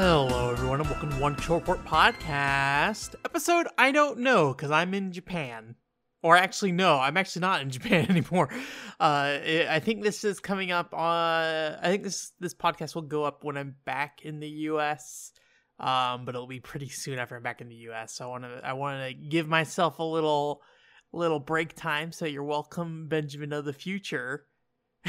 [0.00, 3.16] Hello, everyone, and welcome to One Short Report Podcast.
[3.24, 5.74] Episode I don't know because I'm in Japan.
[6.22, 8.48] Or actually, no, I'm actually not in Japan anymore.
[9.00, 11.42] Uh, I think this is coming up on.
[11.82, 15.32] I think this this podcast will go up when I'm back in the U.S.
[15.80, 18.14] Um, but it'll be pretty soon after I'm back in the U.S.
[18.14, 20.62] So I want to I want to give myself a little
[21.12, 22.12] little break time.
[22.12, 24.46] So you're welcome, Benjamin of the future.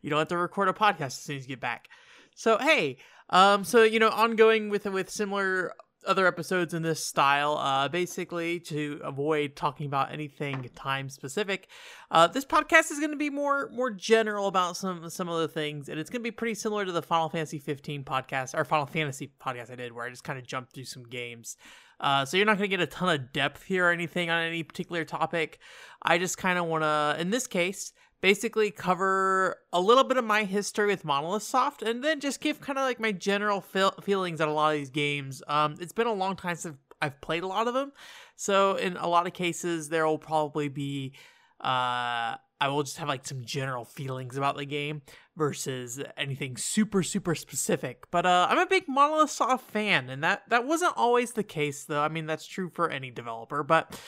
[0.00, 1.88] you don't have to record a podcast as soon as you get back.
[2.34, 2.96] So hey,
[3.30, 5.74] um, so you know, ongoing with with similar
[6.06, 11.68] other episodes in this style, uh, basically to avoid talking about anything time specific.
[12.10, 15.48] Uh, this podcast is going to be more more general about some some of the
[15.48, 18.64] things, and it's going to be pretty similar to the Final Fantasy 15 podcast or
[18.64, 21.56] Final Fantasy podcast I did, where I just kind of jumped through some games.
[22.00, 24.40] Uh, so you're not going to get a ton of depth here or anything on
[24.40, 25.58] any particular topic.
[26.00, 30.24] I just kind of want to, in this case, basically cover a little bit of
[30.24, 33.94] my history with Monolith Soft and then just give kind of like my general feel-
[34.02, 35.42] feelings on a lot of these games.
[35.46, 37.92] Um, it's been a long time since I've played a lot of them.
[38.36, 41.12] So in a lot of cases, there will probably be,
[41.60, 45.02] uh, I will just have like some general feelings about the game
[45.36, 48.10] versus anything super super specific.
[48.10, 51.84] But uh, I'm a big Monolith Soft fan, and that that wasn't always the case
[51.84, 52.02] though.
[52.02, 53.98] I mean that's true for any developer, but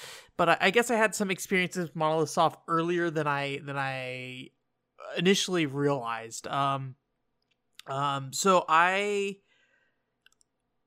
[0.40, 3.76] but I, I guess I had some experiences with Monolith Soft earlier than I than
[3.76, 4.48] I
[5.14, 6.46] initially realized.
[6.46, 6.94] Um,
[7.86, 9.36] um, so I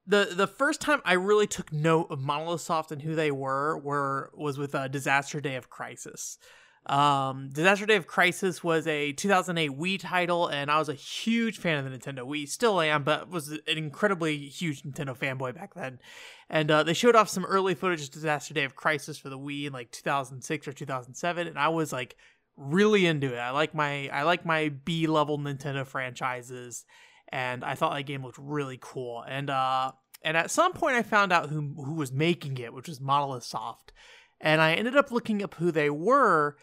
[0.08, 3.78] the the first time I really took note of Monolith Soft and who they were
[3.78, 6.40] were was with a Disaster Day of Crisis.
[6.86, 11.58] Um, Disaster Day of Crisis was a 2008 Wii title, and I was a huge
[11.58, 12.48] fan of the Nintendo Wii.
[12.48, 16.00] Still am, but was an incredibly huge Nintendo fanboy back then.
[16.50, 19.40] And uh, they showed off some early footage of Disaster Day of Crisis for the
[19.40, 22.18] Wii in like 2006 or 2007, and I was like
[22.58, 23.40] really into it.
[23.40, 26.84] I like my I like my B level Nintendo franchises,
[27.30, 29.24] and I thought that game looked really cool.
[29.26, 32.90] And uh, and at some point, I found out who who was making it, which
[32.90, 33.94] was Monolith Soft,
[34.42, 36.58] and I ended up looking up who they were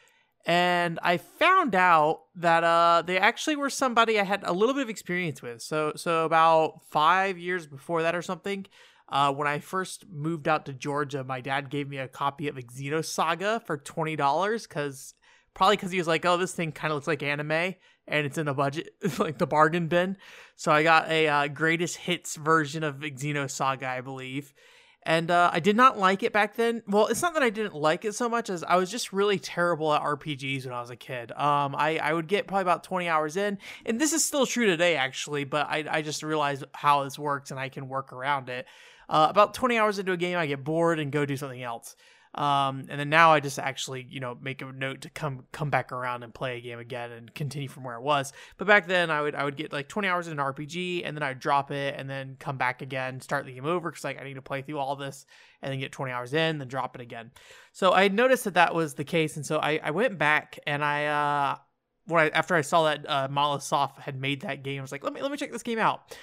[0.47, 4.83] and I found out that uh they actually were somebody I had a little bit
[4.83, 5.63] of experience with.
[5.63, 8.67] So so about 5 years before that or something,
[9.09, 12.57] uh when I first moved out to Georgia, my dad gave me a copy of
[12.57, 15.15] Xenosaga for $20 cuz
[15.55, 17.75] probably cuz he was like, "Oh, this thing kind of looks like anime
[18.09, 20.17] and it's in the budget like the bargain bin."
[20.57, 24.55] So I got a uh, greatest hits version of Xenosaga, I believe
[25.03, 26.83] and uh, I did not like it back then.
[26.87, 29.39] Well, it's not that I didn't like it so much as I was just really
[29.39, 31.33] terrible at RPGs when I was a kid.
[31.33, 34.67] Um, I, I would get probably about 20 hours in, and this is still true
[34.67, 38.49] today, actually, but I, I just realized how this works and I can work around
[38.49, 38.67] it.
[39.09, 41.97] Uh, about 20 hours into a game, I get bored and go do something else.
[42.35, 45.69] Um, and then now I just actually, you know, make a note to come come
[45.69, 48.33] back around and play a game again and continue from where it was.
[48.57, 51.17] But back then, I would I would get like 20 hours in an RPG and
[51.17, 54.21] then I'd drop it and then come back again, start the game over because like
[54.21, 55.27] I need to play through all this
[55.61, 57.33] and then get 20 hours in, then drop it again.
[57.73, 60.85] So I noticed that that was the case, and so I I went back and
[60.85, 61.59] I uh
[62.07, 65.13] when I after I saw that uh, had made that game, I was like, let
[65.13, 66.17] me let me check this game out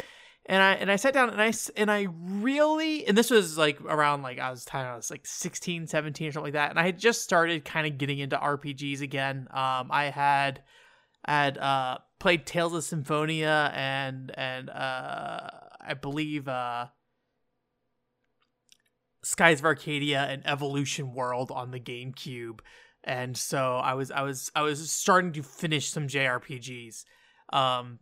[0.47, 3.81] and I and I sat down and I and I really and this was like
[3.81, 6.85] around like I was kind of like 16 17 or something like that and I
[6.85, 9.47] had just started kind of getting into RPGs again.
[9.52, 10.63] Um I had
[11.25, 15.50] had uh played Tales of Symphonia and and uh
[15.81, 16.88] I believe uh
[19.24, 22.62] Skies of Arcadia and Evolution World on the GameCube
[23.03, 27.03] and so I was I was I was starting to finish some JRPGs
[27.52, 28.00] um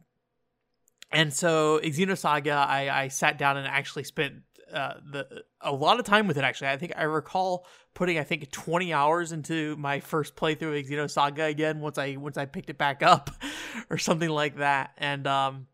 [1.12, 4.36] and so Xenosaga, I, I sat down and actually spent
[4.74, 6.44] uh, the a lot of time with it.
[6.44, 10.86] Actually, I think I recall putting I think 20 hours into my first playthrough of
[10.86, 13.30] Xenosaga again once I once I picked it back up,
[13.90, 14.92] or something like that.
[14.98, 15.68] And um,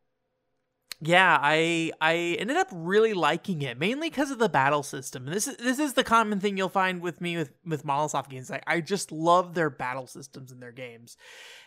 [1.03, 5.25] yeah, I I ended up really liking it mainly because of the battle system.
[5.25, 8.30] And this is this is the common thing you'll find with me with with Monolith
[8.30, 8.51] games.
[8.51, 11.18] I, I just love their battle systems in their games.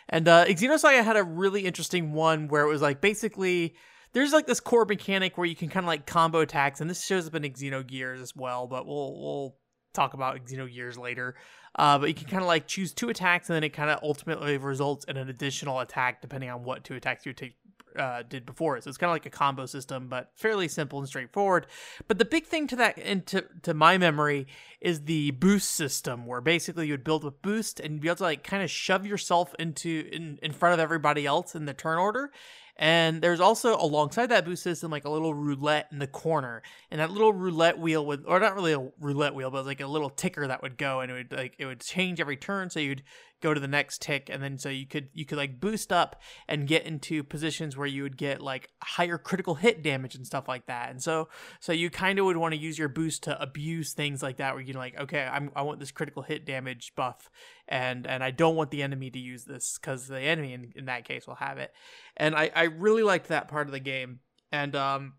[0.09, 3.75] And uh, Xenosaga had a really interesting one where it was like basically
[4.13, 7.05] there's like this core mechanic where you can kind of like combo attacks, and this
[7.05, 8.69] shows up in Xenogears as well.
[8.69, 9.57] But we'll we'll
[9.95, 11.35] talk about Xenogears later.
[11.77, 13.99] Uh, but you can kind of like choose two attacks, and then it kind of
[14.05, 17.57] ultimately results in an additional attack depending on what two attacks you take
[17.99, 18.81] uh, did before.
[18.81, 21.67] So it's kind of like a combo system, but fairly simple and straightforward.
[22.09, 24.47] But the big thing to that, into to my memory,
[24.81, 28.23] is the boost system, where basically you would build with boost and be able to
[28.25, 31.99] like kind of shove yourself into in in front of everybody else in the turn
[31.99, 32.31] order.
[32.77, 37.01] And there's also alongside that boost system like a little roulette in the corner, and
[37.01, 40.11] that little roulette wheel would, or not really a roulette wheel, but like a little
[40.11, 42.71] ticker that would go, and it would like it would change every turn.
[42.71, 43.05] So you'd
[43.45, 46.21] go to the next tick and then so you could you could like boost up
[46.49, 50.49] and get into positions where you would get like higher critical hit damage and stuff
[50.49, 50.91] like that.
[50.91, 51.29] And so
[51.61, 54.55] so you kind of would want to use your boost to abuse things like that
[54.55, 57.31] where you're like okay I'm, i want this critical hit damage buff
[57.69, 60.87] and and i don't want the enemy to use this because the enemy in, in
[60.87, 61.71] that case will have it.
[62.17, 64.21] And i i really liked that part of the game.
[64.51, 65.15] And um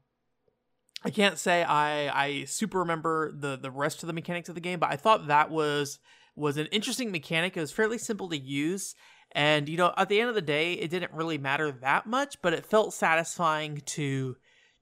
[1.04, 4.62] I can't say I I super remember the the rest of the mechanics of the
[4.62, 6.00] game, but I thought that was
[6.36, 7.56] was an interesting mechanic.
[7.56, 8.96] It was fairly simple to use.
[9.32, 12.42] And, you know, at the end of the day, it didn't really matter that much,
[12.42, 14.38] but it felt satisfying to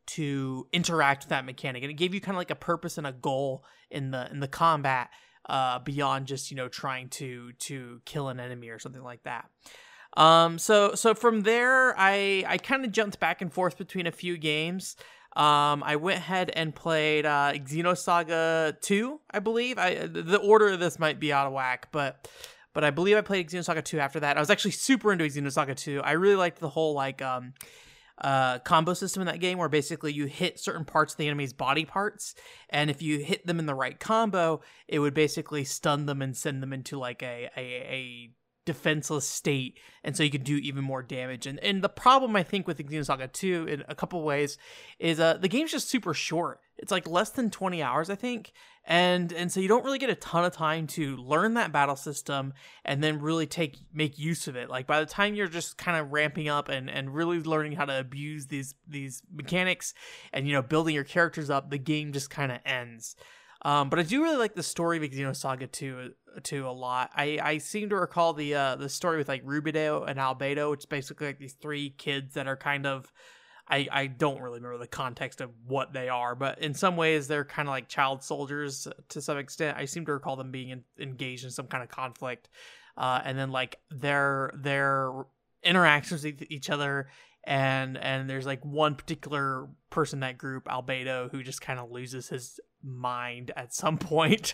[0.05, 1.81] to interact with that mechanic.
[1.81, 4.41] And it gave you kind of like a purpose and a goal in the in
[4.41, 5.09] the combat
[5.47, 9.49] uh beyond just, you know, trying to to kill an enemy or something like that.
[10.17, 14.11] Um so so from there I I kind of jumped back and forth between a
[14.11, 14.97] few games.
[15.35, 19.79] Um, I went ahead and played uh, Xenosaga 2, I believe.
[19.79, 22.27] I the order of this might be out of whack, but
[22.73, 24.37] but I believe I played Xenosaga 2 after that.
[24.37, 26.01] I was actually super into Xenosaga 2.
[26.03, 27.53] I really liked the whole like um
[28.19, 31.51] uh combo system in that game where basically you hit certain parts of the enemy's
[31.51, 32.35] body parts
[32.69, 36.37] and if you hit them in the right combo, it would basically stun them and
[36.37, 38.29] send them into like a a, a
[38.65, 41.45] defenseless state and so you can do even more damage.
[41.47, 44.57] And and the problem i think with xenosaga 2 in a couple ways
[44.99, 46.59] is uh the game's just super short.
[46.77, 48.51] It's like less than 20 hours i think.
[48.85, 51.95] And and so you don't really get a ton of time to learn that battle
[51.95, 54.69] system and then really take make use of it.
[54.69, 57.85] Like by the time you're just kind of ramping up and and really learning how
[57.85, 59.93] to abuse these these mechanics
[60.33, 63.15] and you know building your characters up the game just kind of ends
[63.63, 66.13] um, but I do really like the story of Xenosaga 2
[66.43, 67.11] to a lot.
[67.15, 70.81] I, I seem to recall the uh, the story with like Rubedo and Albedo, which
[70.81, 73.11] is basically like these three kids that are kind of
[73.67, 77.27] I, I don't really remember the context of what they are, but in some ways
[77.27, 79.77] they're kind of like child soldiers to some extent.
[79.77, 82.49] I seem to recall them being in, engaged in some kind of conflict,
[82.97, 85.11] uh, and then like their their
[85.63, 87.07] interactions with each other
[87.45, 91.91] and and there's like one particular person in that group albedo who just kind of
[91.91, 94.53] loses his mind at some point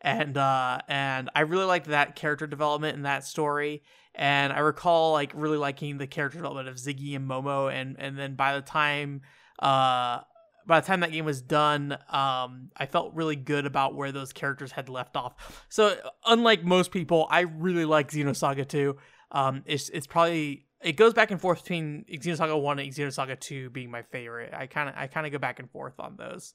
[0.00, 3.82] and uh and i really liked that character development in that story
[4.14, 8.18] and i recall like really liking the character development of ziggy and momo and and
[8.18, 9.20] then by the time
[9.60, 10.20] uh
[10.68, 14.34] by the time that game was done, um, I felt really good about where those
[14.34, 15.64] characters had left off.
[15.70, 15.96] So,
[16.26, 18.94] unlike most people, I really like Xenosaga 2.
[19.32, 23.70] Um, it's it's probably it goes back and forth between Xenosaga 1 and Xenosaga 2
[23.70, 24.52] being my favorite.
[24.52, 26.52] I kind of I kind of go back and forth on those.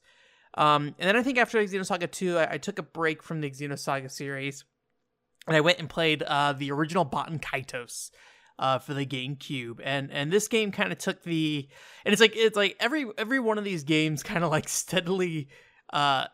[0.56, 3.50] Um, and then I think after Xenosaga 2, I, I, took a break from the
[3.50, 4.64] Xenosaga series
[5.46, 8.10] and I went and played uh, the original Baten Kaitos
[8.58, 9.80] uh, for the GameCube.
[9.82, 11.68] And and this game kind of took the
[12.04, 15.48] and it's like it's like every every one of these games kind of like steadily
[15.92, 16.26] uh,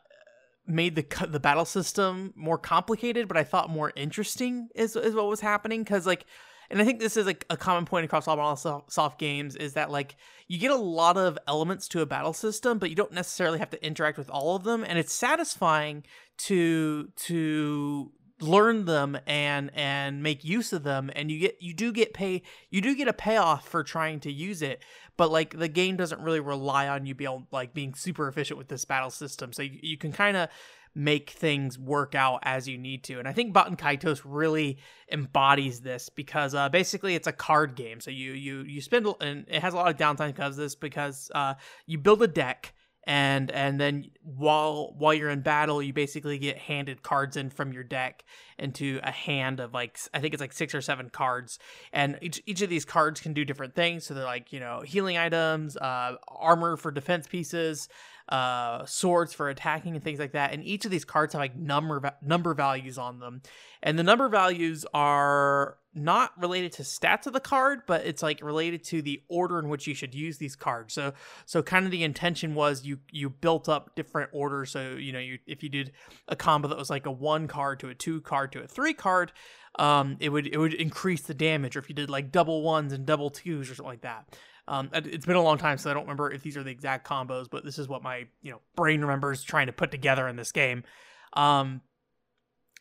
[0.67, 5.26] made the the battle system more complicated, but I thought more interesting is is what
[5.26, 6.26] was happening because like
[6.70, 9.90] and I think this is like a common point across all soft games is that
[9.90, 13.58] like you get a lot of elements to a battle system, but you don't necessarily
[13.58, 16.05] have to interact with all of them, and it's satisfying
[16.38, 21.10] to to learn them and and make use of them.
[21.15, 24.32] And you get you do get pay you do get a payoff for trying to
[24.32, 24.82] use it
[25.20, 28.69] but like the game doesn't really rely on you being like being super efficient with
[28.69, 29.53] this battle system.
[29.53, 30.48] So you, you can kind of
[30.94, 33.19] make things work out as you need to.
[33.19, 34.79] And I think Baten Kaitos really
[35.11, 38.01] embodies this because uh, basically it's a card game.
[38.01, 40.75] So you you you spend and it has a lot of downtime because of this
[40.75, 41.55] because uh,
[41.87, 46.58] you build a deck and and then while while you're in battle you basically get
[46.58, 48.24] handed cards in from your deck
[48.58, 51.58] into a hand of like i think it's like six or seven cards
[51.93, 54.82] and each, each of these cards can do different things so they're like you know
[54.84, 57.89] healing items uh, armor for defense pieces
[58.31, 60.53] uh, swords for attacking and things like that.
[60.53, 63.43] And each of these cards have like number number values on them,
[63.82, 68.41] and the number values are not related to stats of the card, but it's like
[68.41, 70.94] related to the order in which you should use these cards.
[70.94, 71.12] So
[71.44, 74.70] so kind of the intention was you you built up different orders.
[74.70, 75.93] So you know you if you did
[76.29, 78.94] a combo that was like a one card to a two card to a three
[78.94, 79.32] card,
[79.79, 81.77] um, it would it would increase the damage.
[81.77, 84.36] Or if you did like double ones and double twos or something like that.
[84.69, 87.05] Um, it's been a long time, so I don't remember if these are the exact
[87.05, 90.36] combos, but this is what my you know brain remembers trying to put together in
[90.36, 90.84] this game.
[91.32, 91.81] Um,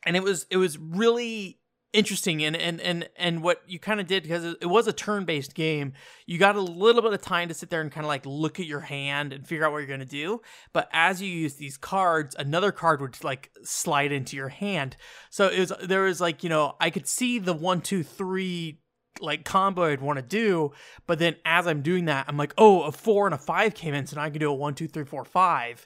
[0.06, 1.60] and it was it was really
[1.92, 5.56] interesting and and and and what you kind of did because it was a turn-based
[5.56, 5.92] game
[6.28, 8.60] you got a little bit of time to sit there and kind of like look
[8.60, 10.40] at your hand and figure out what you're going to do
[10.72, 14.96] but as you use these cards another card would like slide into your hand
[15.32, 18.80] so it was there was like you know i could see the one two three
[19.22, 20.72] like combo I'd want to do.
[21.08, 23.94] But then as I'm doing that, I'm like, oh, a four and a five came
[23.94, 25.86] in, so now I can do a one, two, three, four, five.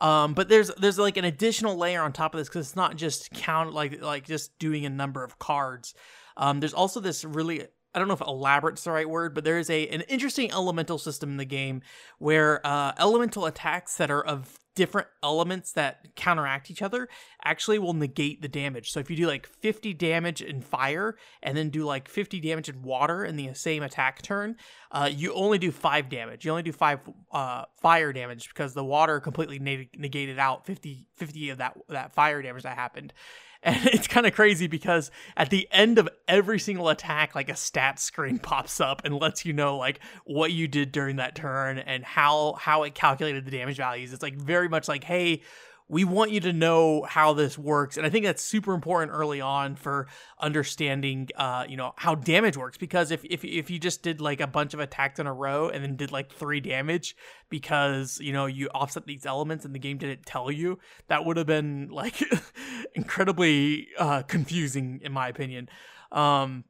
[0.00, 2.96] Um, but there's there's like an additional layer on top of this because it's not
[2.96, 5.94] just count like like just doing a number of cards.
[6.36, 7.62] Um, there's also this really
[7.94, 10.98] I don't know if elaborate's the right word, but there is a an interesting elemental
[10.98, 11.82] system in the game
[12.18, 17.08] where uh, elemental attacks that are of different elements that counteract each other
[17.44, 18.92] actually will negate the damage.
[18.92, 22.68] So if you do like 50 damage in fire and then do like 50 damage
[22.68, 24.54] in water in the same attack turn,
[24.92, 26.44] uh, you only do five damage.
[26.44, 27.00] You only do five
[27.32, 32.40] uh, fire damage because the water completely negated out 50, 50 of that that fire
[32.40, 33.12] damage that happened.
[33.64, 37.56] And it's kind of crazy because at the end of every single attack, like a
[37.56, 41.78] stat screen pops up and lets you know like what you did during that turn
[41.78, 44.12] and how how it calculated the damage values.
[44.12, 45.42] It's like very much like, hey,
[45.88, 49.40] we want you to know how this works and i think that's super important early
[49.40, 50.06] on for
[50.40, 54.40] understanding uh, you know how damage works because if, if if you just did like
[54.40, 57.16] a bunch of attacks in a row and then did like three damage
[57.48, 60.78] because you know you offset these elements and the game didn't tell you
[61.08, 62.22] that would have been like
[62.94, 65.68] incredibly uh, confusing in my opinion.
[66.12, 66.64] Um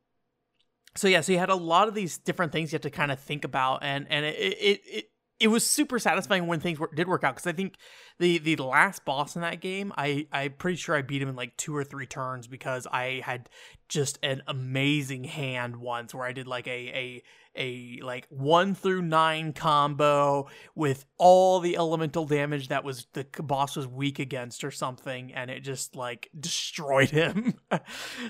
[0.96, 3.12] so yeah so you had a lot of these different things you have to kind
[3.12, 5.10] of think about and and it it, it
[5.40, 7.76] it was super satisfying when things were, did work out because I think
[8.18, 11.36] the the last boss in that game, I I'm pretty sure I beat him in
[11.36, 13.48] like two or three turns because I had
[13.88, 17.22] just an amazing hand once where I did like a a
[17.58, 23.76] a like one through nine combo with all the elemental damage that was the boss
[23.76, 27.54] was weak against or something, and it just like destroyed him.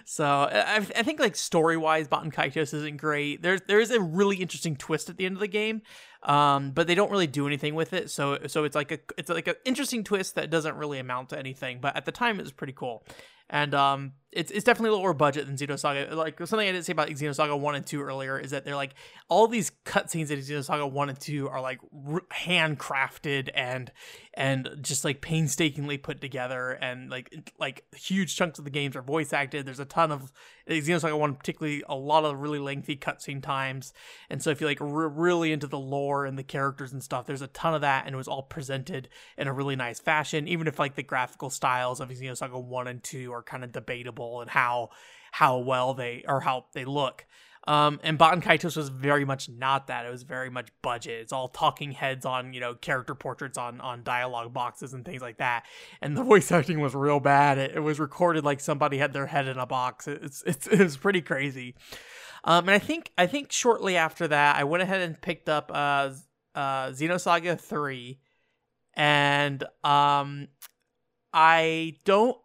[0.05, 3.43] so I, I think like story wise, Baten Kaitos isn't great.
[3.43, 5.83] There's there is a really interesting twist at the end of the game,
[6.23, 8.11] um, but they don't really do anything with it.
[8.11, 11.39] So so it's like a it's like an interesting twist that doesn't really amount to
[11.39, 11.81] anything.
[11.81, 13.05] But at the time, it was pretty cool
[13.51, 16.15] and um, it's it's definitely a little lower budget than Xenosaga.
[16.15, 18.95] Like something I didn't say about Xenosaga one and two earlier is that they're like
[19.29, 23.91] all these cutscenes in Xenosaga one and two are like r- handcrafted and
[24.35, 29.03] and just like painstakingly put together, and like like huge chunks of the games are
[29.03, 29.65] voice acted.
[29.65, 30.31] There's a ton of
[30.69, 33.95] Xenosaga one, particularly a lot of really lengthy cutscene times,
[34.29, 37.27] and so if you're like r- really into the lore and the characters and stuff,
[37.27, 39.09] there's a ton of that, and it was all presented
[39.39, 40.47] in a really nice fashion.
[40.47, 44.18] Even if like the graphical styles of Xenosaga one and two are kind of debatable
[44.41, 44.91] and how
[45.33, 47.27] how well they or how they look.
[47.67, 50.07] Um, and Baten Kaitos was very much not that.
[50.07, 51.21] It was very much budget.
[51.21, 55.21] It's all talking heads on, you know, character portraits on on dialogue boxes and things
[55.21, 55.67] like that.
[56.01, 57.59] And the voice acting was real bad.
[57.59, 60.09] It, it was recorded like somebody had their head in a box.
[60.09, 61.75] It's it's it was pretty crazy.
[62.45, 65.71] Um, and I think I think shortly after that, I went ahead and picked up
[65.75, 66.13] uh,
[66.55, 68.19] uh, Xenosaga three,
[68.95, 70.49] and um,
[71.35, 72.39] I don't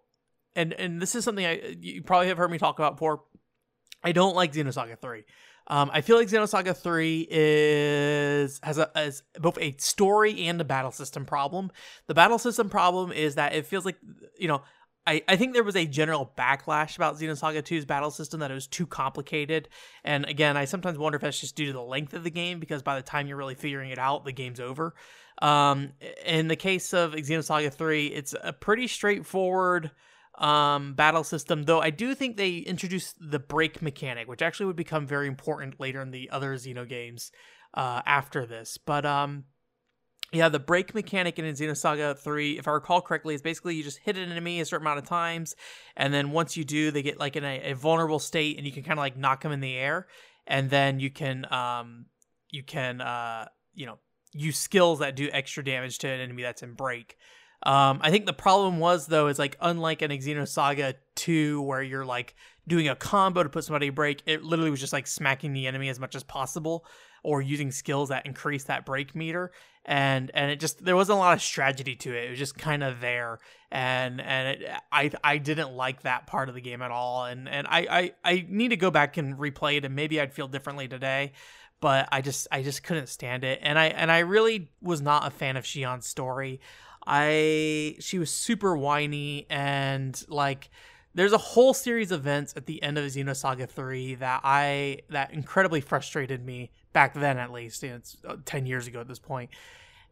[0.56, 3.24] and and this is something I you probably have heard me talk about before.
[4.04, 5.24] I don't like Xenosaga 3.
[5.68, 10.66] Um, I feel like Xenosaga 3 is has a has both a story and a
[10.66, 11.72] battle system problem.
[12.08, 13.98] The battle system problem is that it feels like
[14.38, 14.64] you know
[15.06, 18.54] I, I think there was a general backlash about Xenosaga 2's battle system that it
[18.54, 19.68] was too complicated.
[20.04, 22.60] And again, I sometimes wonder if that's just due to the length of the game
[22.60, 24.96] because by the time you're really figuring it out, the game's over.
[25.42, 25.92] Um,
[26.26, 29.92] in the case of Xenosaga 3, it's a pretty straightforward
[30.44, 34.76] um, battle system, though I do think they introduced the break mechanic, which actually would
[34.76, 37.32] become very important later in the other Xeno games
[37.74, 38.78] uh, after this.
[38.78, 39.46] But um,
[40.34, 44.00] yeah, the break mechanic in Xenosaga 3, if I recall correctly, is basically you just
[44.00, 45.56] hit an enemy a certain amount of times,
[45.96, 48.74] and then once you do, they get like in a, a vulnerable state, and you
[48.74, 50.08] can kind of like knock them in the air,
[50.46, 52.08] and then you can um,
[52.50, 53.98] you can uh, you know
[54.34, 57.16] use skills that do extra damage to an enemy that's in break.
[57.66, 62.06] Um, I think the problem was though is like unlike an Xenosaga 2 where you're
[62.06, 62.36] like
[62.68, 65.90] doing a combo to put somebody break, it literally was just like smacking the enemy
[65.90, 66.86] as much as possible
[67.24, 69.52] or using skills that increase that break meter.
[69.86, 72.26] And and it just there wasn't a lot of strategy to it.
[72.26, 73.40] It was just kind of there.
[73.72, 77.26] And and it, I I didn't like that part of the game at all.
[77.26, 80.34] And and I, I I need to go back and replay it and maybe I'd
[80.34, 81.32] feel differently today.
[81.82, 83.60] But I just I just couldn't stand it.
[83.62, 86.62] And I and I really was not a fan of Shion's story.
[87.06, 90.70] I she was super whiny and like
[91.16, 95.34] there's a whole series of events at the end of Xenosaga 3 that I that
[95.34, 97.84] incredibly frustrated me back then at least.
[97.84, 99.50] it's uh, 10 years ago at this point.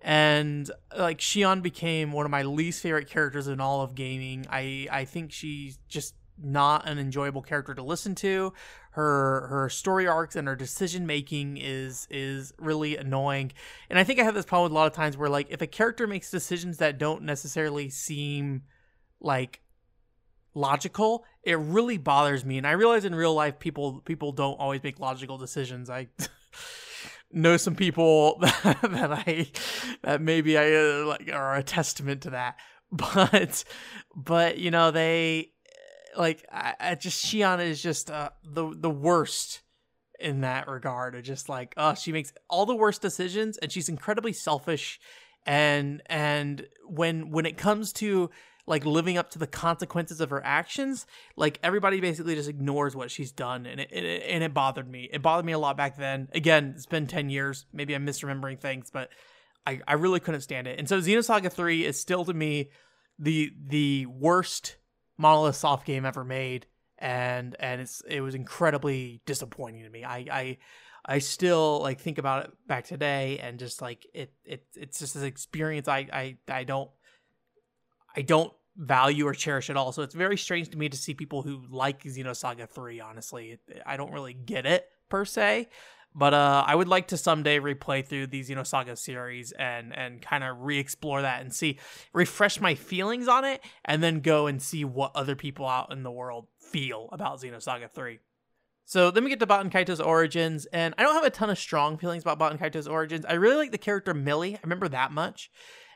[0.02, 4.46] And like Shion became one of my least favorite characters in all of gaming.
[4.50, 8.54] I I think she's just not an enjoyable character to listen to.
[8.92, 13.52] Her her story arcs and her decision making is is really annoying.
[13.90, 15.62] And I think I have this problem with a lot of times where like if
[15.62, 18.64] a character makes decisions that don't necessarily seem
[19.20, 19.62] like
[20.54, 22.58] logical, it really bothers me.
[22.58, 25.90] And I realize in real life people people don't always make logical decisions.
[25.90, 26.10] I
[27.32, 29.48] know some people that I
[30.04, 32.58] that maybe I uh, like are a testament to that.
[32.94, 33.64] But
[34.14, 35.54] but you know they
[36.18, 39.62] like I, I just Shion is just uh, the the worst
[40.20, 41.16] in that regard.
[41.16, 45.00] Of just like oh she makes all the worst decisions and she's incredibly selfish.
[45.46, 48.30] And and when when it comes to
[48.68, 53.10] like living up to the consequences of her actions like everybody basically just ignores what
[53.10, 53.66] she's done.
[53.66, 55.10] And it, it, and it bothered me.
[55.12, 56.30] It bothered me a lot back then.
[56.34, 57.66] Again it's been 10 years.
[57.74, 59.10] Maybe i'm misremembering things but
[59.66, 60.78] i i really couldn't stand it.
[60.78, 62.70] And so xenosaga 3 is still to me
[63.18, 64.78] the the worst
[65.22, 66.66] monolith soft game ever made
[66.98, 70.58] and and it's it was incredibly disappointing to me i i
[71.04, 75.16] I still like think about it back today and just like it it it's just
[75.16, 76.92] an experience I I I don't
[78.16, 79.92] I don't value or cherish at all.
[79.92, 83.60] So it's very strange to me to see people who like Xenosaga 3, honestly.
[83.86, 85.70] I don't really get it per se.
[86.14, 90.44] But uh, I would like to someday replay through the Xenosaga series and and kind
[90.44, 91.80] of re-explore that and see,
[92.14, 96.04] refresh my feelings on it, and then go and see what other people out in
[96.04, 98.20] the world feel about Xenosaga 3.
[98.86, 101.58] So then we get to Baten Kaitos origins, and I don't have a ton of
[101.58, 103.26] strong feelings about Baten Kaitos origins.
[103.26, 104.56] I really like the character Milly.
[104.56, 105.50] I remember that much.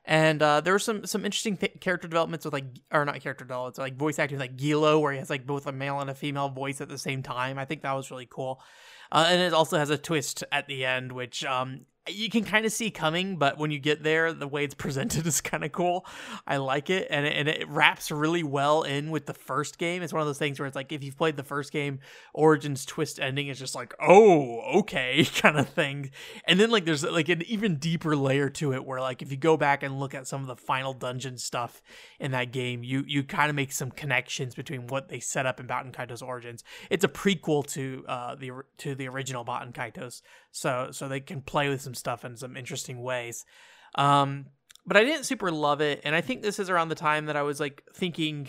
[0.05, 3.43] And uh, there were some some interesting th- character developments with like, or not character
[3.43, 6.15] developments, like voice acting, like Guillo, where he has like both a male and a
[6.15, 7.57] female voice at the same time.
[7.57, 8.61] I think that was really cool.
[9.11, 12.65] Uh, and it also has a twist at the end, which um, you can kind
[12.65, 15.71] of see coming, but when you get there, the way it's presented is kind of
[15.71, 16.05] cool.
[16.45, 20.03] I like it, and it, and it wraps really well in with the first game.
[20.03, 21.99] It's one of those things where it's like if you've played the first game,
[22.33, 26.11] Origins twist ending is just like, oh, okay, kind of thing.
[26.47, 29.37] And then like there's like an even deeper layer to it where like if you
[29.37, 31.81] go back and look at some of the final dungeon stuff
[32.19, 35.59] in that game, you you kind of make some connections between what they set up
[35.59, 36.63] in Baten Kaitos Origins.
[36.89, 40.21] It's a prequel to uh the to the original Baten Kaitos,
[40.55, 43.45] so so they can play with some stuff in some interesting ways.
[43.95, 44.45] Um,
[44.85, 47.35] but I didn't super love it, and I think this is around the time that
[47.35, 48.47] I was like thinking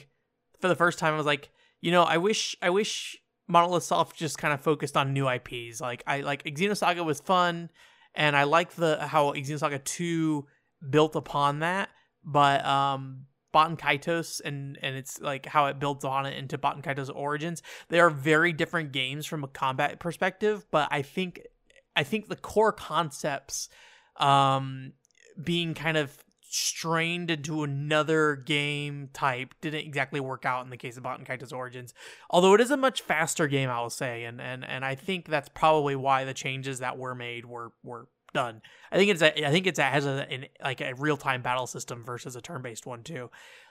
[0.60, 1.14] for the first time.
[1.14, 3.16] I was like, you know, I wish I wish
[3.48, 5.80] Monolith Soft just kind of focused on new IPs.
[5.80, 7.70] Like I like Xenosaga was fun,
[8.14, 10.46] and I like the how Xenosaga Two
[10.88, 11.90] built upon that,
[12.24, 13.26] but um.
[13.54, 17.62] Baten Kaitos and and it's like how it builds on it into Baten Kaitos Origins.
[17.88, 21.40] They are very different games from a combat perspective, but I think
[21.96, 23.68] I think the core concepts
[24.16, 24.92] um,
[25.42, 30.96] being kind of strained into another game type didn't exactly work out in the case
[30.96, 31.92] of Baten Kaitos Origins.
[32.30, 35.26] Although it is a much faster game, I will say, and and and I think
[35.26, 38.62] that's probably why the changes that were made were were done.
[38.92, 40.26] I think it's a, I think it's a, has a
[40.62, 43.30] like a real time battle system versus a turn based one too.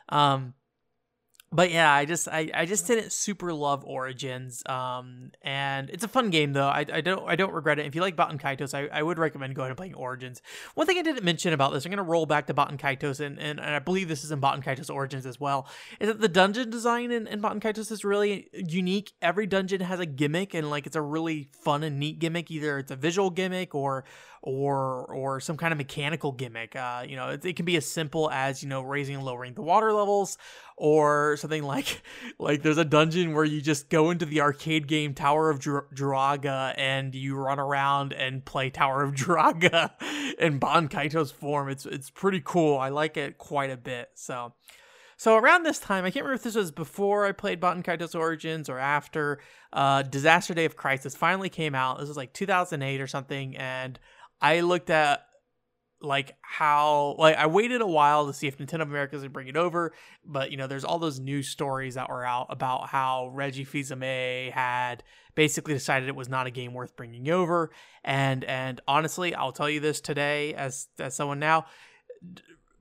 [0.09, 0.53] Um,
[1.55, 4.61] but yeah, I just I, I just didn't super love Origins.
[4.65, 6.67] Um, and it's a fun game though.
[6.67, 7.85] I, I don't I don't regret it.
[7.85, 10.41] If you like Baten Kaitos, I, I would recommend going and playing Origins.
[10.73, 13.39] One thing I didn't mention about this, I'm gonna roll back to Baten Kaitos, and,
[13.39, 15.67] and, and I believe this is in Baten Kaitos Origins as well.
[15.99, 19.13] Is that the dungeon design in, in Baten Kaitos is really unique.
[19.21, 22.51] Every dungeon has a gimmick, and like it's a really fun and neat gimmick.
[22.51, 24.03] Either it's a visual gimmick or
[24.45, 26.75] or or some kind of mechanical gimmick.
[26.75, 29.55] Uh, you know, it, it, can be as simple as you know raising and lowering
[29.55, 30.37] the water levels,
[30.77, 32.03] or something like
[32.39, 36.75] like there's a dungeon where you just go into the arcade game Tower of Druaga
[36.77, 39.91] and you run around and play Tower of Druaga
[40.39, 41.67] in Baten Kaitos form.
[41.67, 42.77] It's it's pretty cool.
[42.77, 44.09] I like it quite a bit.
[44.13, 44.53] So.
[45.17, 48.19] So around this time, I can't remember if this was before I played Baten Kaitos
[48.19, 49.39] Origins or after.
[49.71, 51.99] Uh, Disaster Day of Crisis finally came out.
[51.99, 53.97] This was like 2008 or something, and
[54.45, 55.25] I looked at
[56.01, 59.57] like how like I waited a while to see if Nintendo America would bring it
[59.57, 59.91] over,
[60.23, 64.51] but you know, there's all those news stories that were out about how Reggie Fils-Aimé
[64.51, 65.03] had
[65.33, 67.71] basically decided it was not a game worth bringing over.
[68.03, 71.65] And and honestly, I'll tell you this today as as someone now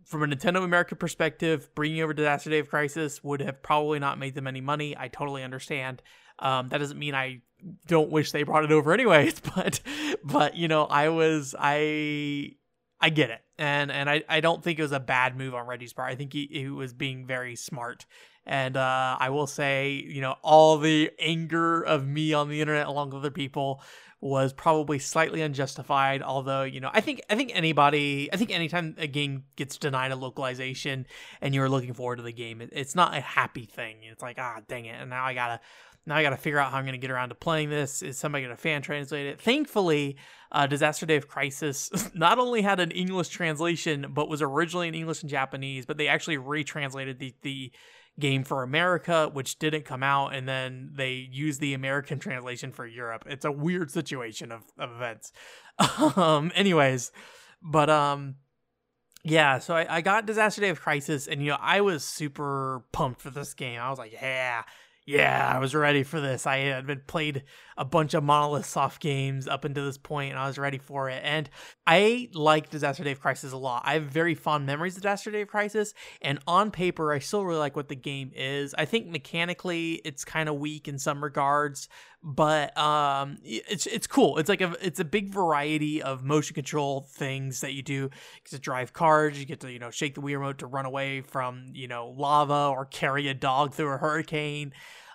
[0.04, 4.18] from a Nintendo America perspective, bringing over Disaster Day of Crisis would have probably not
[4.18, 4.94] made them any money.
[4.98, 6.02] I totally understand.
[6.40, 7.40] Um, that doesn't mean I
[7.86, 9.80] don't wish they brought it over anyways, but
[10.22, 12.56] but you know, I was I
[13.00, 13.40] I get it.
[13.58, 16.10] And and I, I don't think it was a bad move on Reggie's part.
[16.10, 18.06] I think he, he was being very smart.
[18.46, 22.86] And uh, I will say, you know, all the anger of me on the internet
[22.86, 23.80] along with other people
[24.20, 26.22] was probably slightly unjustified.
[26.22, 30.12] Although, you know, I think I think anybody, I think anytime a game gets denied
[30.12, 31.06] a localization
[31.42, 33.98] and you're looking forward to the game, it, it's not a happy thing.
[34.02, 35.60] It's like, ah, dang it, and now I gotta
[36.06, 38.02] now I got to figure out how I'm going to get around to playing this.
[38.02, 39.40] Is somebody going to fan translate it?
[39.40, 40.16] Thankfully,
[40.52, 44.94] uh, Disaster Day of Crisis not only had an English translation, but was originally in
[44.94, 47.72] English and Japanese, but they actually retranslated the the
[48.18, 52.86] game for America, which didn't come out, and then they used the American translation for
[52.86, 53.24] Europe.
[53.26, 55.32] It's a weird situation of, of events.
[56.16, 57.10] um, anyways,
[57.60, 58.36] but um,
[59.24, 62.84] yeah, so I, I got Disaster Day of Crisis, and you know, I was super
[62.92, 63.80] pumped for this game.
[63.80, 64.62] I was like, yeah,
[65.06, 66.46] yeah, I was ready for this.
[66.46, 67.44] I had been played
[67.76, 71.08] a bunch of Monolith Soft games up until this point, and I was ready for
[71.10, 71.20] it.
[71.24, 71.48] And
[71.86, 73.82] I like Disaster Day of Crisis a lot.
[73.84, 77.44] I have very fond memories of Disaster Day of Crisis, and on paper, I still
[77.44, 78.74] really like what the game is.
[78.76, 81.88] I think mechanically, it's kind of weak in some regards,
[82.22, 84.38] but um, it's it's cool.
[84.38, 87.92] It's like a it's a big variety of motion control things that you do.
[87.94, 88.10] You
[88.44, 89.38] get to drive cars.
[89.38, 92.14] You get to you know shake the Wii remote to run away from you know
[92.16, 94.72] lava or carry a dog through a hurricane.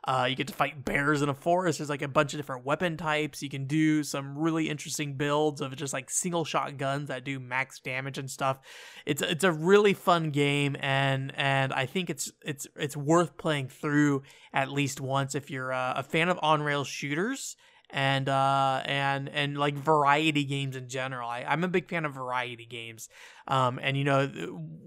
[0.09, 1.77] Uh, you get to fight bears in a forest.
[1.77, 3.43] There's like a bunch of different weapon types.
[3.43, 7.39] You can do some really interesting builds of just like single shot guns that do
[7.39, 8.59] max damage and stuff.
[9.05, 13.67] It's it's a really fun game, and and I think it's it's it's worth playing
[13.67, 17.55] through at least once if you're uh, a fan of on rail shooters
[17.91, 22.13] and uh and and like variety games in general I, i'm a big fan of
[22.13, 23.09] variety games
[23.47, 24.29] um and you know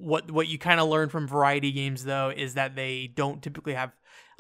[0.02, 3.74] what what you kind of learn from variety games though is that they don't typically
[3.74, 3.92] have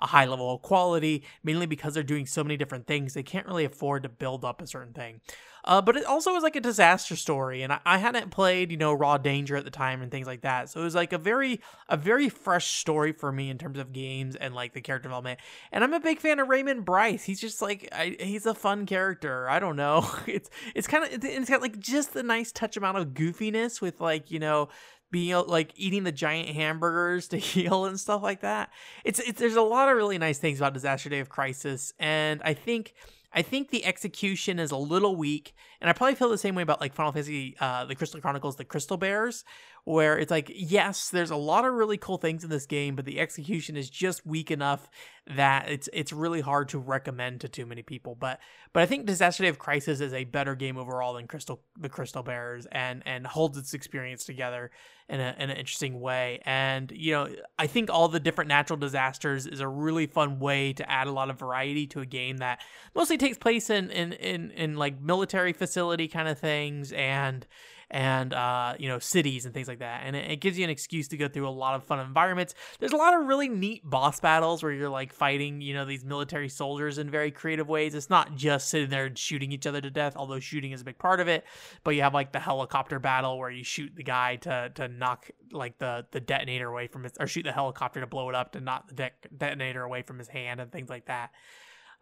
[0.02, 3.14] a high level of quality, mainly because they're doing so many different things.
[3.14, 5.20] They can't really afford to build up a certain thing.
[5.64, 8.76] Uh, but it also was like a disaster story, and I, I, hadn't played, you
[8.76, 10.68] know, Raw Danger at the time and things like that.
[10.68, 13.92] So it was like a very, a very fresh story for me in terms of
[13.92, 15.38] games and like the character development.
[15.70, 17.22] And I'm a big fan of Raymond Bryce.
[17.22, 19.48] He's just like, I, he's a fun character.
[19.48, 20.08] I don't know.
[20.32, 24.00] It's it's kind of it's got like just the nice touch amount of goofiness with
[24.00, 24.68] like you know
[25.12, 28.70] being like eating the giant hamburgers to heal and stuff like that.
[29.04, 32.42] It's it's there's a lot of really nice things about Disaster Day of Crisis, and
[32.44, 32.94] I think
[33.32, 36.62] I think the execution is a little weak, and I probably feel the same way
[36.62, 39.44] about like Final Fantasy, uh, the Crystal Chronicles, the Crystal Bearers,
[39.82, 43.04] where it's like, yes, there's a lot of really cool things in this game, but
[43.04, 44.88] the execution is just weak enough
[45.26, 48.14] that it's it's really hard to recommend to too many people.
[48.14, 48.38] But
[48.72, 51.88] but I think Disaster Day of Crisis is a better game overall than Crystal the
[51.88, 54.70] Crystal Bearers and and holds its experience together
[55.08, 56.40] in a in an interesting way.
[56.44, 60.72] And you know, I think all the different natural disasters is a really fun way
[60.74, 62.60] to add a lot of variety to a game that
[62.94, 67.46] mostly takes place in in in, in like military facility kind of things and
[67.90, 70.02] and uh, you know cities and things like that.
[70.04, 72.54] And it, it, gives you an excuse to go through a lot of fun environments.
[72.80, 76.04] There's a lot of really neat boss battles where you're like fighting you know these
[76.04, 77.94] military soldiers in very creative ways.
[77.94, 80.84] It's not just sitting there and shooting each other to death, although shooting is a
[80.84, 81.44] big part of it.
[81.84, 85.30] But you have like the helicopter battle where you shoot the guy to to knock
[85.52, 88.52] like the the detonator away from his or shoot the helicopter to blow it up
[88.52, 91.30] to knock the de- detonator away from his hand and things like that.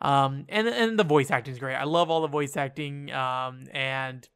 [0.01, 1.75] Um, and and the voice acting is great.
[1.75, 3.13] I love all the voice acting.
[3.13, 4.29] Um, and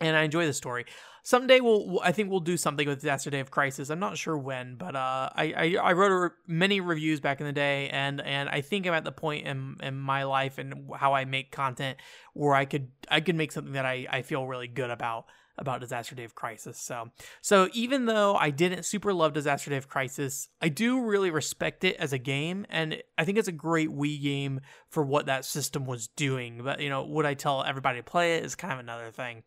[0.00, 0.86] and I enjoy the story.
[1.22, 3.88] Someday we'll, I think we'll do something with Disaster Day of Crisis.
[3.88, 7.46] I'm not sure when, but uh, I, I, I wrote re- many reviews back in
[7.46, 10.90] the day, and and I think I'm at the point in in my life and
[10.94, 11.98] how I make content
[12.34, 15.24] where I could I could make something that I, I feel really good about
[15.56, 16.78] about Disaster Day of Crisis.
[16.78, 21.30] So so even though I didn't super love Disaster Day of Crisis, I do really
[21.30, 25.26] respect it as a game, and I think it's a great Wii game for what
[25.26, 26.60] that system was doing.
[26.62, 29.42] But you know, would I tell everybody to play it is kind of another thing.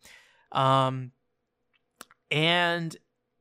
[0.52, 1.12] Um,
[2.30, 2.96] and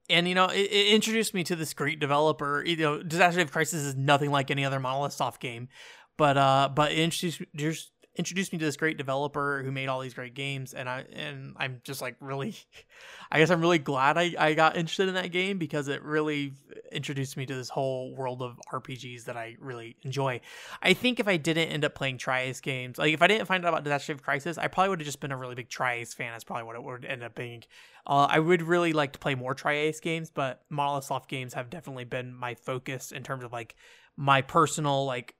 [0.10, 2.64] and you know it, it, introduced me to this great developer.
[2.66, 5.70] You know, Disaster Day of Crisis is nothing like any other Monolith Soft game,
[6.18, 10.14] but uh, but it introduced introduced me to this great developer who made all these
[10.14, 12.56] great games and I and I'm just like really
[13.32, 16.54] I guess I'm really glad I, I got interested in that game because it really
[16.92, 20.40] introduced me to this whole world of RPGs that I really enjoy.
[20.82, 23.66] I think if I didn't end up playing Tri-Ace games, like if I didn't find
[23.66, 26.14] out about Disaster of Crisis, I probably would have just been a really big Tri-Ace
[26.14, 26.32] fan.
[26.32, 27.64] That's probably what it would end up being.
[28.06, 31.70] Uh, I would really like to play more Tri-Ace games, but Monolith Soft games have
[31.70, 33.76] definitely been my focus in terms of like
[34.16, 35.36] my personal like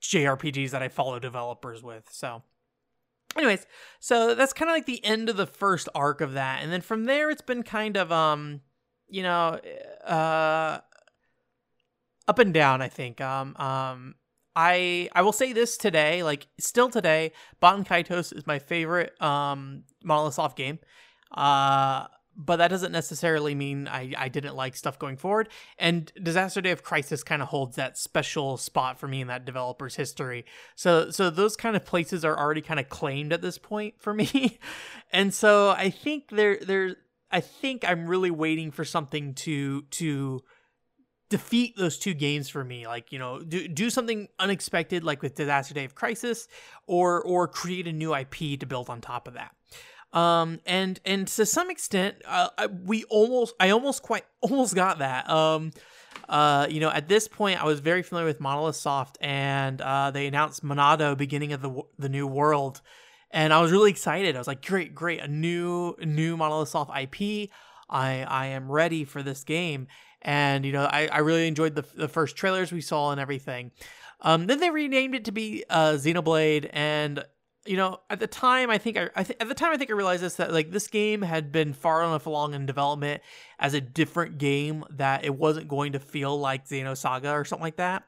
[0.00, 2.08] JRPGs that I follow developers with.
[2.10, 2.42] So,
[3.36, 3.66] anyways,
[3.98, 6.80] so that's kind of like the end of the first arc of that, and then
[6.80, 8.60] from there it's been kind of um,
[9.08, 9.60] you know,
[10.04, 10.78] uh,
[12.28, 12.80] up and down.
[12.82, 14.14] I think um um.
[14.56, 17.32] I I will say this today, like still today,
[17.62, 20.80] Baten Kaitos is my favorite um Monolith Soft game.
[21.30, 25.48] Uh but that doesn't necessarily mean I, I didn't like stuff going forward.
[25.78, 29.44] And Disaster Day of Crisis kind of holds that special spot for me in that
[29.44, 30.44] developer's history.
[30.74, 34.14] So so those kind of places are already kind of claimed at this point for
[34.20, 34.58] me.
[35.12, 36.96] and so I think there there
[37.30, 40.42] I think I'm really waiting for something to to
[41.28, 45.36] defeat those two games for me like you know do, do something unexpected like with
[45.36, 46.48] disaster day of crisis
[46.88, 49.54] or or create a new ip to build on top of that
[50.12, 54.98] um and and to some extent uh, I, we almost i almost quite almost got
[54.98, 55.72] that um
[56.28, 60.12] uh, you know, at this point, I was very familiar with Monolith Soft, and uh,
[60.12, 62.80] they announced Monado, beginning of the the new world,
[63.32, 64.36] and I was really excited.
[64.36, 67.50] I was like, great, great, a new new Monolith Soft IP.
[67.88, 69.88] I I am ready for this game,
[70.22, 73.72] and you know, I, I really enjoyed the the first trailers we saw and everything.
[74.20, 77.24] Um, then they renamed it to be uh, Xenoblade, and
[77.66, 79.90] you know, at the time, I think I, I th- at the time I think
[79.90, 83.22] I realized this that like this game had been far enough along in development
[83.58, 87.76] as a different game that it wasn't going to feel like Xenosaga or something like
[87.76, 88.04] that.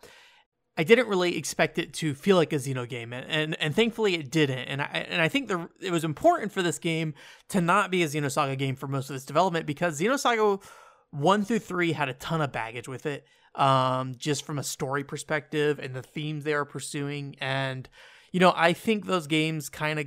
[0.77, 4.15] I didn't really expect it to feel like a Xeno game, and and, and thankfully
[4.15, 4.61] it didn't.
[4.61, 7.13] And I and I think the it was important for this game
[7.51, 10.63] to not be a Xenosaga game for most of its development because Xenosaga
[11.11, 15.05] one through three had a ton of baggage with it, um, just from a story
[15.05, 17.87] perspective and the themes they are pursuing and
[18.33, 20.07] you know, I think those games kind of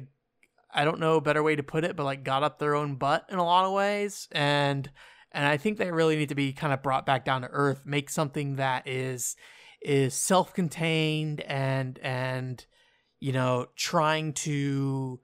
[0.74, 2.96] I don't know a better way to put it, but like got up their own
[2.96, 4.90] butt in a lot of ways and
[5.32, 7.84] and I think they really need to be kind of brought back down to earth,
[7.86, 9.36] make something that is
[9.82, 12.66] is self-contained and and
[13.20, 15.20] you know, trying to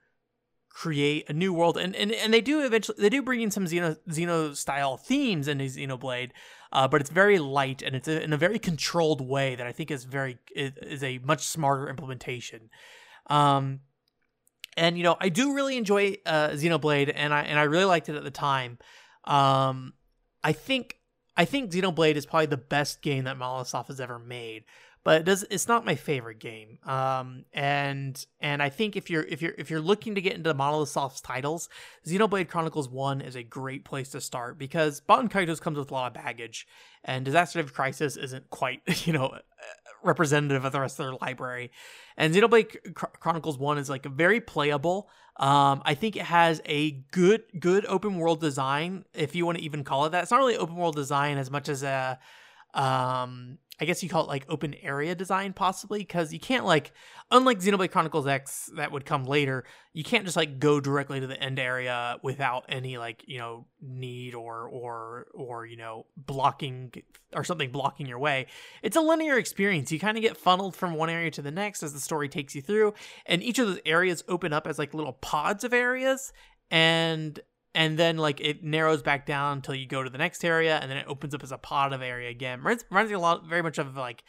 [0.73, 3.65] create a new world and, and and they do eventually they do bring in some
[3.65, 6.31] xeno xeno style themes into xenoblade
[6.71, 9.71] uh, but it's very light and it's a, in a very controlled way that I
[9.71, 12.69] think is very is a much smarter implementation.
[13.27, 13.81] Um,
[14.77, 18.07] and you know, I do really enjoy uh, Xenoblade, and I and I really liked
[18.07, 18.77] it at the time.
[19.25, 19.93] Um,
[20.43, 20.95] I think
[21.35, 24.63] I think Xenoblade is probably the best game that Monolith has ever made
[25.03, 26.79] but it does it's not my favorite game.
[26.85, 30.49] Um and and i think if you're if you're if you're looking to get into
[30.49, 31.69] the monolith soft's titles
[32.07, 35.93] xenoblade chronicles 1 is a great place to start because baten kaitos comes with a
[35.93, 36.67] lot of baggage
[37.03, 39.37] and disaster of crisis isn't quite you know
[40.03, 41.71] representative of the rest of their library.
[42.17, 45.09] And xenoblade chronicles 1 is like very playable.
[45.37, 49.63] Um, I think it has a good good open world design, if you want to
[49.63, 50.23] even call it that.
[50.23, 52.19] It's not really open world design as much as a
[52.73, 56.93] um I guess you call it like open area design possibly because you can't like
[57.31, 61.25] unlike Xenoblade Chronicles X that would come later, you can't just like go directly to
[61.25, 66.93] the end area without any like, you know, need or or or you know, blocking
[67.33, 68.45] or something blocking your way.
[68.83, 69.91] It's a linear experience.
[69.91, 72.53] You kind of get funneled from one area to the next as the story takes
[72.53, 72.93] you through,
[73.25, 76.31] and each of those areas open up as like little pods of areas
[76.69, 77.39] and
[77.73, 80.89] and then like it narrows back down until you go to the next area, and
[80.89, 82.59] then it opens up as a pod of area again.
[82.59, 84.23] Reminds, reminds me a lot, very much of like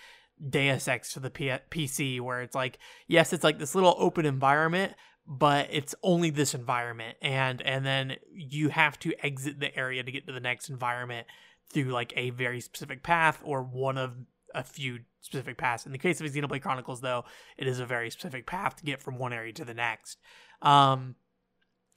[0.48, 2.78] Deus Ex for the P- PC, where it's like
[3.08, 4.94] yes, it's like this little open environment,
[5.26, 10.12] but it's only this environment, and and then you have to exit the area to
[10.12, 11.26] get to the next environment
[11.72, 14.14] through like a very specific path or one of
[14.54, 15.86] a few specific paths.
[15.86, 17.24] In the case of Xenoblade Chronicles, though,
[17.56, 20.18] it is a very specific path to get from one area to the next.
[20.60, 21.16] Um,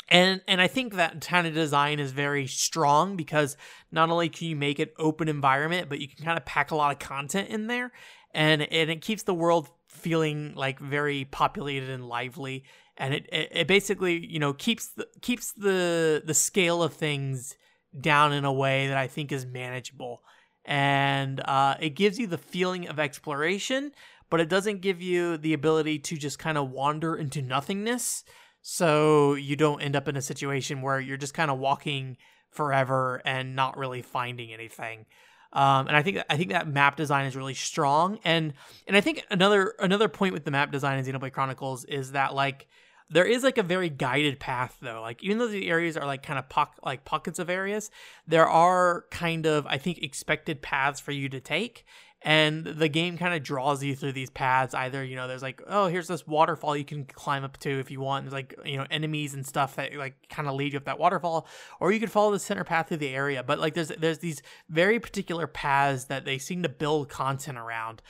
[0.08, 3.58] and and I think that kind of design is very strong because
[3.92, 6.76] not only can you make it open environment, but you can kind of pack a
[6.76, 7.92] lot of content in there,
[8.34, 12.64] and and it keeps the world feeling like very populated and lively,
[12.98, 17.56] and it it, it basically you know keeps the keeps the the scale of things
[18.00, 20.22] down in a way that I think is manageable,
[20.66, 23.92] and uh, it gives you the feeling of exploration,
[24.30, 28.24] but it doesn't give you the ability to just kind of wander into nothingness
[28.68, 32.18] so you don't end up in a situation where you're just kind of walking
[32.50, 35.06] forever and not really finding anything.
[35.54, 38.18] Um, and I think I think that map design is really strong.
[38.24, 38.54] And
[38.88, 42.34] and I think another another point with the map design in Xenoblade Chronicles is that
[42.34, 42.66] like
[43.08, 45.00] there is like a very guided path though.
[45.00, 47.92] Like even though the areas are like kind of pock like pockets of areas,
[48.26, 51.86] there are kind of I think expected paths for you to take
[52.26, 55.62] and the game kind of draws you through these paths either you know there's like
[55.68, 58.76] oh here's this waterfall you can climb up to if you want there's like you
[58.76, 61.48] know enemies and stuff that like kind of lead you up that waterfall
[61.80, 64.42] or you could follow the center path through the area but like there's there's these
[64.68, 68.02] very particular paths that they seem to build content around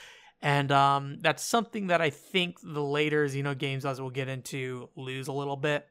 [0.42, 4.90] and um, that's something that I think the later Xeno games, as we'll get into,
[4.96, 5.88] lose a little bit.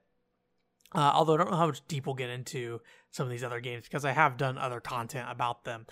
[0.95, 3.59] Uh, although I don't know how much deep we'll get into some of these other
[3.59, 5.87] games because I have done other content about them.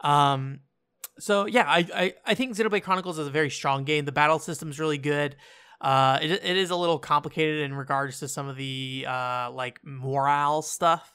[0.00, 0.60] Um,
[1.18, 4.04] so yeah, I, I, I think Xenoblade Chronicles is a very strong game.
[4.04, 5.36] The battle system is really good.
[5.80, 9.80] Uh, it, it is a little complicated in regards to some of the uh, like
[9.84, 11.14] morale stuff.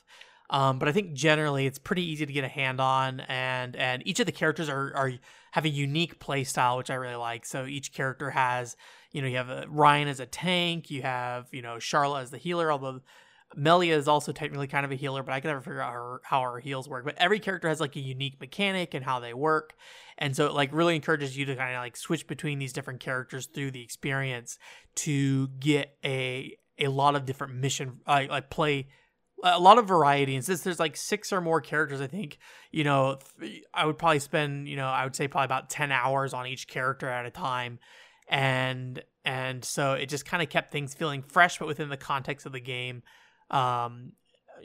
[0.49, 4.05] Um, but I think generally it's pretty easy to get a hand on, and and
[4.07, 5.11] each of the characters are are
[5.51, 7.45] have a unique play style, which I really like.
[7.45, 8.75] So each character has,
[9.11, 12.31] you know, you have a, Reyn as a tank, you have you know Sharla as
[12.31, 13.01] the healer, although
[13.55, 16.21] Melia is also technically kind of a healer, but I can never figure out her,
[16.23, 17.03] how her heals work.
[17.03, 19.73] But every character has like a unique mechanic and how they work.
[20.17, 22.99] And so it like really encourages you to kind of like switch between these different
[22.99, 24.59] characters through the experience
[24.95, 28.87] to get a a lot of different mission uh, like play
[29.43, 30.35] a lot of variety.
[30.35, 32.37] And since there's like six or more characters, I think
[32.71, 33.19] you know
[33.73, 36.67] I would probably spend you know I would say probably about ten hours on each
[36.67, 37.79] character at a time,
[38.27, 42.45] and and so it just kind of kept things feeling fresh, but within the context
[42.45, 43.03] of the game,
[43.49, 44.13] um,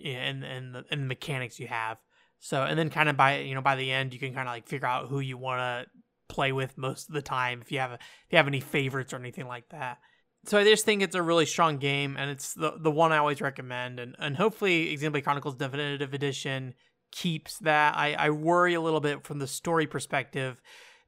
[0.05, 1.99] and and the, and the mechanics you have.
[2.41, 4.53] So and then kind of by you know by the end you can kind of
[4.53, 5.91] like figure out who you want to
[6.29, 9.13] play with most of the time if you have a, if you have any favorites
[9.13, 9.99] or anything like that.
[10.47, 13.19] So I just think it's a really strong game and it's the the one I
[13.19, 16.75] always recommend and and hopefully Xenoblade Chronicles Definitive Edition
[17.13, 17.97] keeps that.
[17.97, 20.61] I I worry a little bit from the story perspective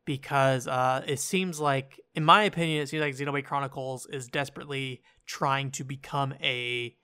[0.07, 5.03] because uh, it seems like, in my opinion, it seems like Xenoblade Chronicles is desperately
[5.27, 6.97] trying to become a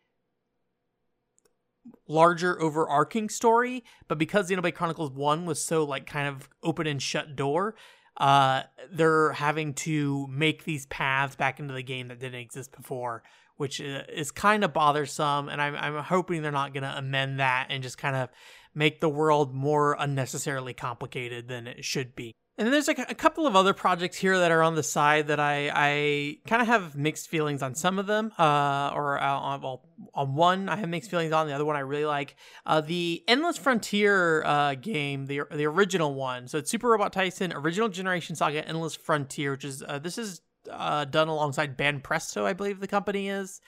[2.08, 7.02] larger overarching story but because xenoblade chronicles 1 was so like kind of open and
[7.02, 7.74] shut door
[8.18, 13.22] uh they're having to make these paths back into the game that didn't exist before
[13.56, 17.40] which uh, is kind of bothersome and i'm, I'm hoping they're not going to amend
[17.40, 18.28] that and just kind of
[18.74, 23.14] make the world more unnecessarily complicated than it should be and then there's like a
[23.14, 26.68] couple of other projects here that are on the side that I I kind of
[26.68, 28.30] have mixed feelings on some of them.
[28.38, 31.46] Uh, or uh, on, well, on one I have mixed feelings on.
[31.46, 32.36] The other one I really like.
[32.66, 36.46] Uh, the Endless Frontier uh, game, the the original one.
[36.46, 40.42] So it's Super Robot Taisen, Original Generation Saga Endless Frontier, which is uh, this is
[40.70, 43.62] uh, done alongside Banpresto, I believe the company is,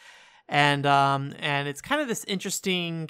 [0.47, 3.09] and um and it's kind of this interesting,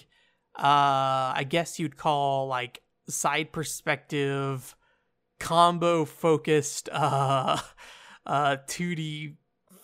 [0.57, 4.77] uh, I guess you'd call like side perspective
[5.45, 7.59] combo focused uh
[8.27, 9.37] uh 2D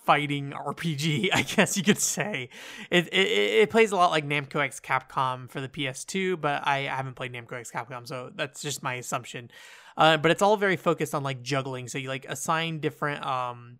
[0.07, 2.49] fighting RPG, I guess you could say.
[2.91, 6.81] It, it it plays a lot like Namco X Capcom for the PS2, but I
[6.81, 9.51] haven't played Namco X Capcom, so that's just my assumption.
[9.97, 13.79] Uh, but it's all very focused on like juggling, so you like assign different um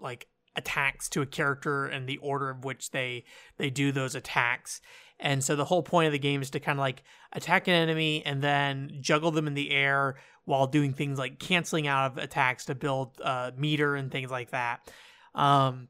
[0.00, 3.24] like attacks to a character and the order of which they
[3.56, 4.80] they do those attacks.
[5.22, 7.74] And so the whole point of the game is to kind of like attack an
[7.74, 12.18] enemy and then juggle them in the air while doing things like canceling out of
[12.18, 14.90] attacks to build uh, meter and things like that.
[15.34, 15.88] Um,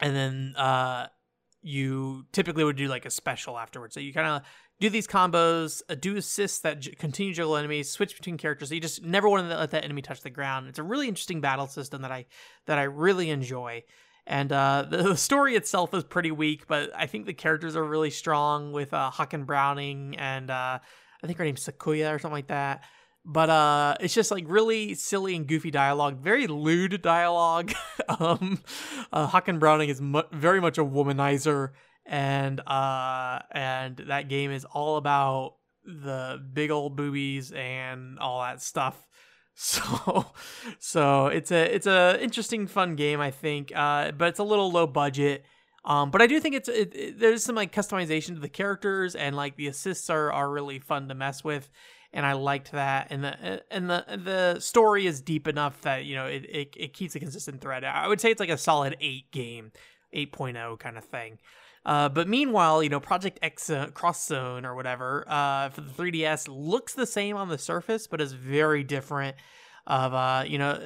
[0.00, 1.08] and then uh,
[1.62, 3.94] you typically would do like a special afterwards.
[3.94, 4.42] So you kind of
[4.78, 8.68] do these combos, uh, do assists that j- continue juggle enemies, switch between characters.
[8.68, 10.68] So you just never want to let that enemy touch the ground.
[10.68, 12.26] It's a really interesting battle system that I
[12.66, 13.82] that I really enjoy.
[14.28, 17.84] And uh, the, the, story itself is pretty weak, but I think the characters are
[17.84, 20.78] really strong with uh, Haken Browning and uh,
[21.22, 22.84] I think her name's Sakuya or something like that.
[23.24, 27.72] But uh, it's just like really silly and goofy dialogue, very lewd dialogue.
[28.20, 28.62] um,
[29.12, 31.72] uh, Haken Browning is mu- very much a womanizer,
[32.06, 38.62] and uh, and that game is all about the big old boobies and all that
[38.62, 39.07] stuff.
[39.60, 40.26] So,
[40.78, 43.72] so it's a it's a interesting, fun game, I think.
[43.74, 45.44] Uh, but it's a little low budget.
[45.84, 49.16] Um, but I do think it's it, it, there's some like customization to the characters
[49.16, 51.68] and like the assists are are really fun to mess with,
[52.12, 53.08] and I liked that.
[53.10, 56.92] And the and the the story is deep enough that you know it it, it
[56.92, 57.82] keeps a consistent thread.
[57.82, 59.72] I would say it's like a solid eight game,
[60.14, 61.38] 8.0 kind of thing.
[61.88, 65.90] Uh, but meanwhile, you know, Project X uh, Cross Zone or whatever uh, for the
[65.90, 69.36] 3DS looks the same on the surface, but is very different.
[69.86, 70.78] Of uh, you know,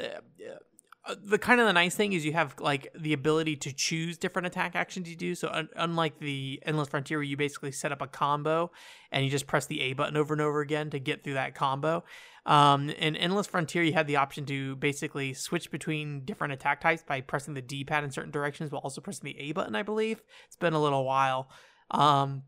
[1.24, 4.46] the kind of the nice thing is you have like the ability to choose different
[4.46, 5.34] attack actions you do.
[5.34, 8.70] So un- unlike the Endless Frontier, where you basically set up a combo
[9.10, 11.54] and you just press the A button over and over again to get through that
[11.54, 12.04] combo.
[12.46, 17.02] Um, in Endless Frontier, you had the option to basically switch between different attack types
[17.02, 19.74] by pressing the D pad in certain directions, while also pressing the A button.
[19.74, 21.50] I believe it's been a little while.
[21.90, 22.44] Um,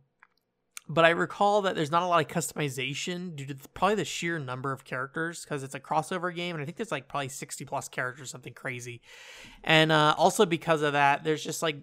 [0.88, 4.38] but I recall that there's not a lot of customization due to probably the sheer
[4.38, 7.64] number of characters because it's a crossover game, and I think there's like probably 60
[7.64, 9.00] plus characters, something crazy.
[9.62, 11.76] And uh, also because of that, there's just like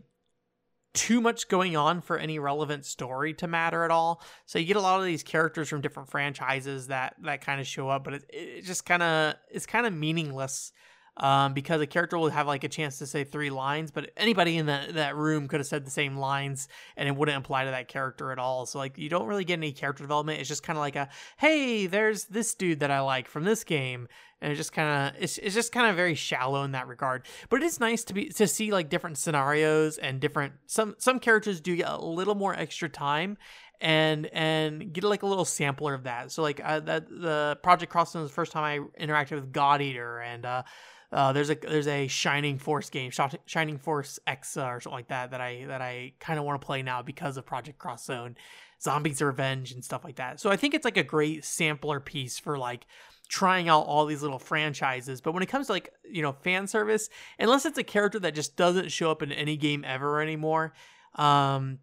[0.93, 4.21] too much going on for any relevant story to matter at all.
[4.45, 7.67] So you get a lot of these characters from different franchises that that kind of
[7.67, 10.73] show up, but it, it just kind of it's kind of meaningless
[11.21, 14.57] um, because a character will have like a chance to say three lines, but anybody
[14.57, 17.71] in that that room could have said the same lines, and it wouldn't apply to
[17.71, 18.65] that character at all.
[18.65, 20.39] So like you don't really get any character development.
[20.39, 21.07] It's just kind of like a
[21.37, 24.07] hey, there's this dude that I like from this game,
[24.41, 27.27] and it just kind of it's it's just kind of very shallow in that regard.
[27.49, 31.19] But it is nice to be to see like different scenarios and different some some
[31.19, 33.37] characters do get a little more extra time
[33.79, 36.31] and and get like a little sampler of that.
[36.31, 39.81] So like uh, that the Project Crossing was the first time I interacted with God
[39.81, 40.63] Eater and uh,
[41.11, 43.11] uh, there's a there's a Shining Force game,
[43.45, 46.65] Shining Force X or something like that that I that I kind of want to
[46.65, 48.37] play now because of Project Cross Zone,
[48.81, 50.39] Zombies Revenge and stuff like that.
[50.39, 52.85] So I think it's like a great sampler piece for like
[53.27, 55.21] trying out all these little franchises.
[55.21, 58.33] But when it comes to like you know fan service, unless it's a character that
[58.33, 60.73] just doesn't show up in any game ever anymore,
[61.15, 61.79] um,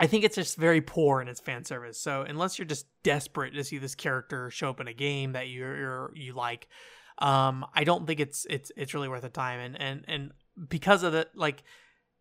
[0.00, 2.00] I think it's just very poor in its fan service.
[2.00, 5.48] So unless you're just desperate to see this character show up in a game that
[5.48, 6.68] you're, you're you like,
[7.18, 9.60] um, I don't think it's it's it's really worth the time.
[9.60, 10.32] And and and
[10.68, 11.62] because of the like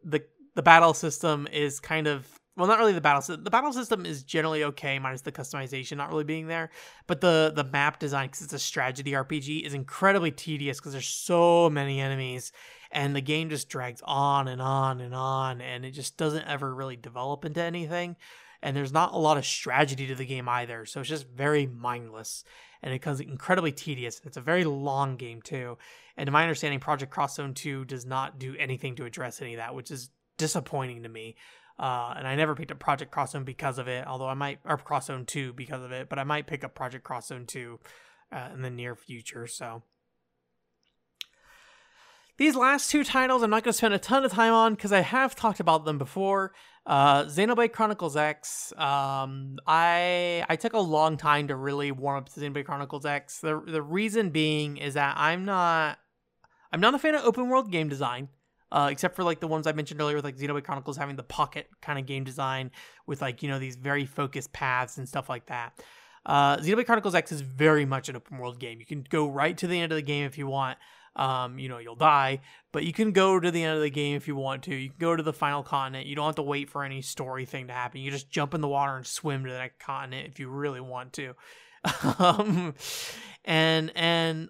[0.04, 0.24] the
[0.56, 3.44] the battle system is kind of well, not really the battle system.
[3.44, 6.70] The battle system is generally okay, minus the customization not really being there.
[7.08, 11.08] But the the map design, because it's a strategy RPG, is incredibly tedious because there's
[11.08, 12.52] so many enemies,
[12.92, 16.74] and the game just drags on and on and on, and it just doesn't ever
[16.74, 18.16] really develop into anything.
[18.62, 21.66] And there's not a lot of strategy to the game either, so it's just very
[21.66, 22.46] mindless,
[22.84, 24.22] and it becomes incredibly tedious.
[24.26, 25.78] It's a very long game too,
[26.18, 29.56] and to my understanding, Project Cross Zone Two does not do anything to address any
[29.56, 31.36] of that, which is disappointing to me.
[31.80, 34.60] Uh, and I never picked up Project Cross Zone because of it, although I might,
[34.64, 37.46] or Cross Zone 2 because of it, but I might pick up Project Cross Zone
[37.48, 37.80] 2
[38.32, 39.48] uh, in the near future.
[39.48, 39.82] So
[42.38, 44.92] these last two titles, I'm not going to spend a ton of time on because
[44.92, 46.54] I have talked about them before.
[46.86, 48.74] Uh, Xenoblade Chronicles X.
[48.78, 53.40] Um, I I took a long time to really warm up to Xenoblade Chronicles X.
[53.40, 55.98] The the reason being is that I'm not
[56.72, 58.28] I'm not a fan of open world game design
[58.74, 61.24] uh, except for like the ones I mentioned earlier with like Xenoblade Chronicles having the
[61.24, 62.72] pocket kind of game design
[63.06, 65.80] with like, you know, these very focused paths and stuff like that.
[66.26, 68.80] Uh, Xenoblade Chronicles X is very much an open world game.
[68.80, 70.80] You can go right to the end of the game if you want.
[71.16, 72.42] Um, you know, you'll die,
[72.72, 74.76] but you can go to the end of the game if you want to.
[74.76, 76.08] You can go to the final continent.
[76.08, 78.02] You don't have to wait for any story thing to happen.
[78.02, 81.14] You just jump in the water and swim to that continent if you really want
[81.14, 81.36] to.
[82.18, 82.74] um,
[83.46, 84.50] and and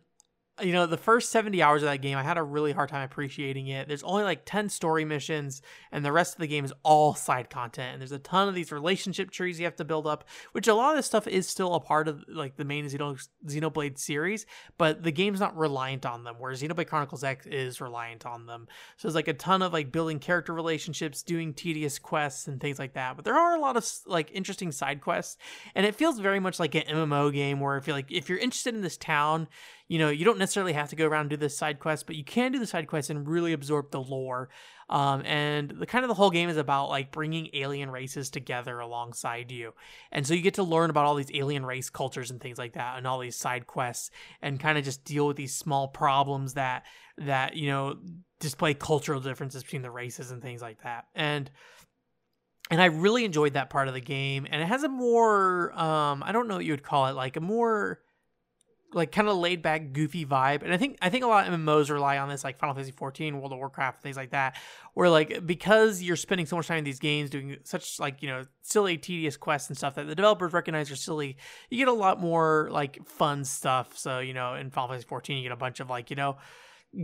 [0.61, 3.01] you know, the first 70 hours of that game, I had a really hard time
[3.01, 3.87] appreciating it.
[3.87, 7.49] There's only like 10 story missions, and the rest of the game is all side
[7.49, 7.93] content.
[7.93, 10.75] And there's a ton of these relationship trees you have to build up, which a
[10.75, 14.45] lot of this stuff is still a part of like the main Xenoblade series,
[14.77, 18.67] but the game's not reliant on them, whereas Xenoblade Chronicles X is reliant on them.
[18.97, 22.77] So there's like a ton of like building character relationships, doing tedious quests, and things
[22.77, 23.15] like that.
[23.15, 25.37] But there are a lot of like interesting side quests,
[25.73, 28.37] and it feels very much like an MMO game where if you're like, if you're
[28.37, 29.47] interested in this town,
[29.87, 32.15] you know, you don't necessarily have to go around and do the side quest, but
[32.15, 34.49] you can do the side quest and really absorb the lore.
[34.89, 38.79] Um, and the kind of the whole game is about like bringing alien races together
[38.79, 39.73] alongside you,
[40.11, 42.73] and so you get to learn about all these alien race cultures and things like
[42.73, 44.11] that, and all these side quests,
[44.41, 46.83] and kind of just deal with these small problems that
[47.17, 47.97] that you know
[48.39, 51.49] display cultural differences between the races and things like that, and
[52.69, 54.47] and I really enjoyed that part of the game.
[54.49, 57.35] And it has a more, um, I don't know what you would call it, like
[57.35, 57.99] a more
[58.93, 60.63] like kind of laid back, goofy vibe.
[60.63, 62.91] And I think I think a lot of MMOs rely on this, like Final Fantasy
[62.91, 64.57] 14, World of Warcraft, things like that,
[64.93, 68.29] where like because you're spending so much time in these games doing such like you
[68.29, 71.37] know silly, tedious quests and stuff that the developers recognize are silly,
[71.69, 73.97] you get a lot more like fun stuff.
[73.97, 76.37] So you know in Final Fantasy 14, you get a bunch of like you know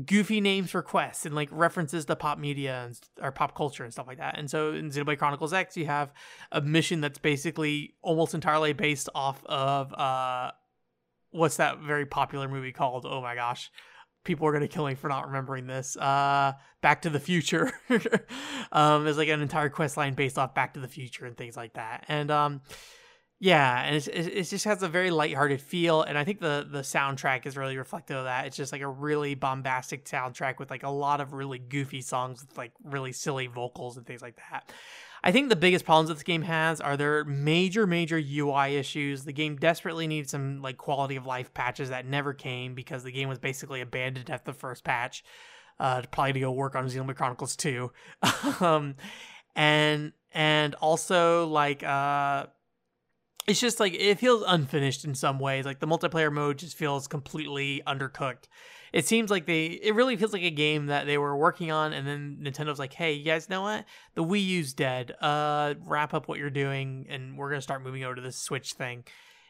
[0.05, 3.91] goofy names for quests and like references to pop media and or pop culture and
[3.91, 4.37] stuff like that.
[4.37, 6.13] And so in Xenoblade Chronicles X, you have
[6.51, 10.51] a mission that's basically almost entirely based off of uh
[11.31, 13.05] what's that very popular movie called?
[13.07, 13.71] Oh my gosh.
[14.25, 15.95] People are gonna kill me for not remembering this.
[15.95, 17.71] Uh, Back to the Future.
[18.71, 21.55] um, there's like an entire quest line based off Back to the Future and things
[21.55, 22.05] like that.
[22.07, 22.61] And um,
[23.41, 26.81] yeah, and it's, it just has a very lighthearted feel, and I think the the
[26.81, 28.47] soundtrack is really reflective of that.
[28.47, 32.41] It's just like a really bombastic soundtrack with like a lot of really goofy songs
[32.41, 34.73] with like really silly vocals and things like that.
[35.23, 39.25] I think the biggest problems that this game has are their major, major UI issues.
[39.25, 43.11] The game desperately needs some like quality of life patches that never came because the
[43.11, 45.23] game was basically abandoned at the first patch.
[45.79, 47.91] Uh, probably to go work on Xenoblade Chronicles 2.
[48.59, 48.95] um,
[49.55, 52.45] and and also like uh
[53.47, 55.65] it's just like it feels unfinished in some ways.
[55.65, 58.47] Like the multiplayer mode just feels completely undercooked
[58.93, 61.93] it seems like they it really feels like a game that they were working on
[61.93, 63.85] and then Nintendo's like, "Hey, you guys know what?
[64.15, 65.15] The Wii U's dead.
[65.21, 68.37] Uh wrap up what you're doing and we're going to start moving over to this
[68.37, 69.03] Switch thing."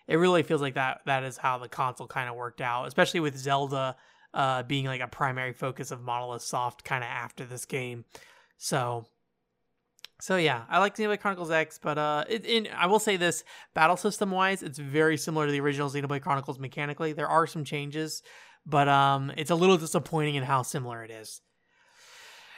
[0.08, 3.20] It really feels like that that is how the console kind of worked out, especially
[3.20, 3.96] with Zelda
[4.34, 8.06] uh being like a primary focus of Monolith Soft kind of after this game.
[8.58, 9.06] So
[10.22, 13.46] so yeah, I like Xenoblade Chronicles X, but uh, it, in, I will say this:
[13.74, 17.14] battle system wise, it's very similar to the original Xenoblade Chronicles mechanically.
[17.14, 18.22] There are some changes,
[18.70, 21.42] but um, it's a little disappointing in how similar it is.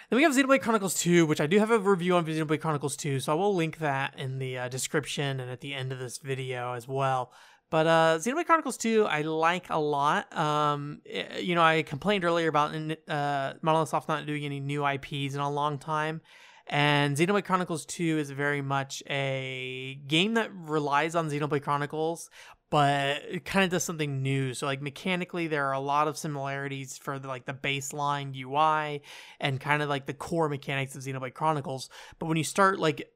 [0.10, 2.98] Then we have Xenoblade Chronicles 2, which I do have a review on Xenoblade Chronicles
[2.98, 6.00] 2, so I will link that in the uh, description and at the end of
[6.00, 7.32] this video as well.
[7.70, 10.38] But uh, Xenoblade Chronicles 2, I like a lot.
[10.38, 12.76] Um, it, eh, you know, I complained earlier about
[13.08, 16.20] uh, Monolith Soft not doing any new IPs in a long time.
[16.68, 22.30] And Xenoblade Chronicles 2 is very much a game that relies on Xenoblade Chronicles,
[22.72, 24.54] but it kind of does something new.
[24.56, 29.04] So like mechanically, there are a lot of similarities for the, like the baseline UI
[29.42, 31.90] and kind of like the core mechanics of Xenoblade Chronicles.
[32.18, 33.12] But when you start like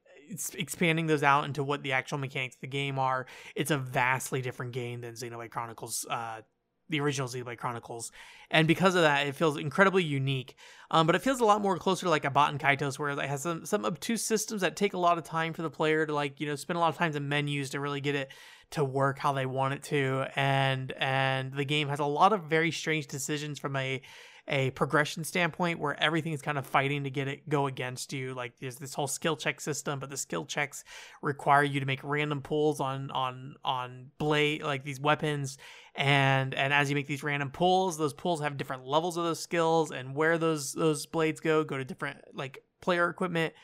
[0.54, 4.42] expanding those out into what the actual mechanics of the game are, it's a vastly
[4.42, 6.42] different game than Xenoblade Chronicles uh,
[6.88, 8.12] the original Xenoblade Chronicles,
[8.50, 10.54] and because of that, it feels incredibly unique.
[10.90, 13.18] Um, but it feels a lot more closer to like a Baten Kaitos, where it
[13.28, 16.14] has some some obtuse systems that take a lot of time for the player to
[16.14, 18.30] like you know spend a lot of times in menus to really get it
[18.70, 22.44] to work how they want it to, and and the game has a lot of
[22.44, 24.00] very strange decisions from a
[24.48, 28.34] a progression standpoint where everything is kind of fighting to get it go against you.
[28.34, 30.84] Like there's this whole skill check system, but the skill checks
[31.20, 35.58] require you to make random pulls on on on blade like these weapons
[35.94, 39.40] and and as you make these random pulls those pulls have different levels of those
[39.40, 43.54] skills and where those those blades go go to different like player equipment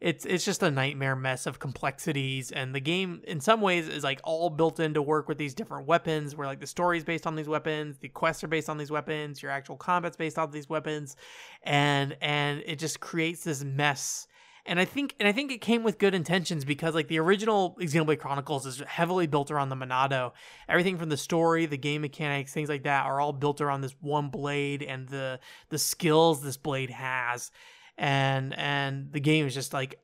[0.00, 4.04] it's it's just a nightmare mess of complexities and the game in some ways is
[4.04, 7.04] like all built in to work with these different weapons where like the story is
[7.04, 10.38] based on these weapons the quests are based on these weapons your actual combat's based
[10.38, 11.16] on these weapons
[11.62, 14.26] and and it just creates this mess
[14.66, 17.76] and I think and I think it came with good intentions because like the original
[17.80, 20.32] Xenoblade Chronicles is heavily built around the Monado.
[20.68, 23.94] Everything from the story, the game mechanics, things like that are all built around this
[24.00, 25.38] one blade and the
[25.68, 27.52] the skills this blade has
[27.98, 29.98] and and the game is just like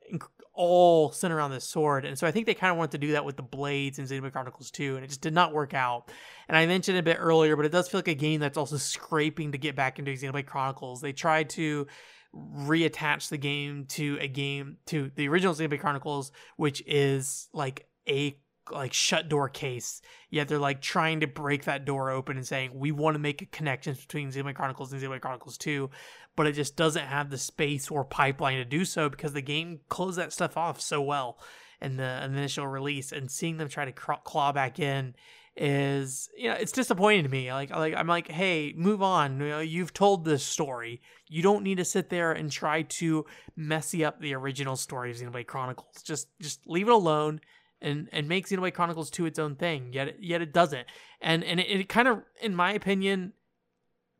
[0.53, 2.05] all centered around this sword.
[2.05, 4.05] And so I think they kind of wanted to do that with the blades in
[4.05, 6.11] Xenoblade Chronicles 2, and it just did not work out.
[6.47, 8.77] And I mentioned a bit earlier, but it does feel like a game that's also
[8.77, 11.01] scraping to get back into Xenoblade Chronicles.
[11.01, 11.87] They tried to
[12.35, 18.37] reattach the game to a game to the original Xenoblade Chronicles, which is like a
[18.71, 20.01] like shut door case.
[20.29, 23.41] Yet they're like trying to break that door open and saying we want to make
[23.41, 25.89] a connection between Xenoblade Chronicles and Xenoblade Chronicles 2,
[26.35, 29.79] but it just doesn't have the space or pipeline to do so because the game
[29.89, 31.39] closed that stuff off so well
[31.81, 33.11] in the initial release.
[33.11, 35.15] And seeing them try to claw back in
[35.55, 39.49] is you know it's disappointing to me like like i'm like hey move on you
[39.49, 43.23] know you've told this story you don't need to sit there and try to
[43.55, 47.39] messy up the original story of xenoblade chronicles just just leave it alone
[47.83, 50.87] and and make xenoblade chronicles 2 its own thing yet yet it doesn't
[51.21, 53.33] and and it, it kind of in my opinion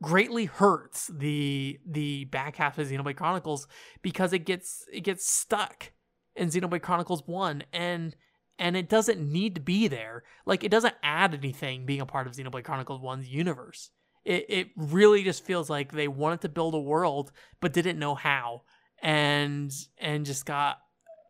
[0.03, 3.67] greatly hurts the the back half of Xenoblade Chronicles
[4.03, 5.91] because it gets it gets stuck
[6.35, 8.15] in Xenoblade Chronicles 1 and
[8.59, 10.23] and it doesn't need to be there.
[10.45, 13.89] Like it doesn't add anything being a part of Xenoblade Chronicles 1's universe.
[14.25, 18.13] It it really just feels like they wanted to build a world but didn't know
[18.13, 18.63] how
[19.01, 20.79] and and just got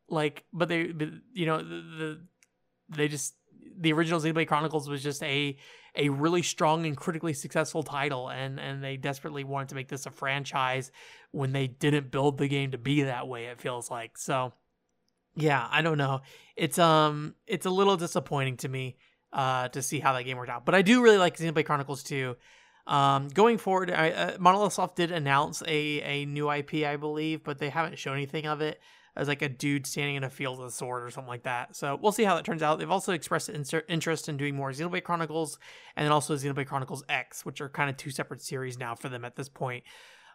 [0.10, 2.20] like but they but, you know the, the
[2.89, 3.36] they just
[3.78, 5.58] the original Xenoblade Chronicles was just a
[5.95, 10.06] a really strong and critically successful title and and they desperately wanted to make this
[10.06, 10.91] a franchise
[11.32, 14.18] when they didn't build the game to be that way it feels like.
[14.18, 14.54] So
[15.36, 16.22] yeah i don't know.
[16.56, 18.97] It's um it's a little disappointing to me
[19.32, 20.66] uh to see how that game worked out.
[20.66, 22.36] But i do really like xenoblade chronicles 2
[22.86, 27.43] um going forward I, uh, monolith soft did announce a a new ip i believe
[27.43, 28.82] but they haven't shown anything of it
[29.16, 31.76] as like a dude standing in a field with a sword or something like that.
[31.76, 32.80] So we'll see how that turns out.
[32.80, 33.49] They've also expressed
[33.88, 35.59] interest in doing more Xenoblade Chronicles
[35.95, 39.09] and then also Xenoblade Chronicles X, which are kind of two separate series now for
[39.09, 39.84] them at this point.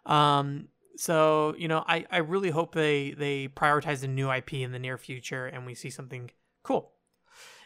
[0.05, 4.71] Um, so you know, I I really hope they they prioritize a new IP in
[4.71, 6.31] the near future and we see something
[6.63, 6.93] cool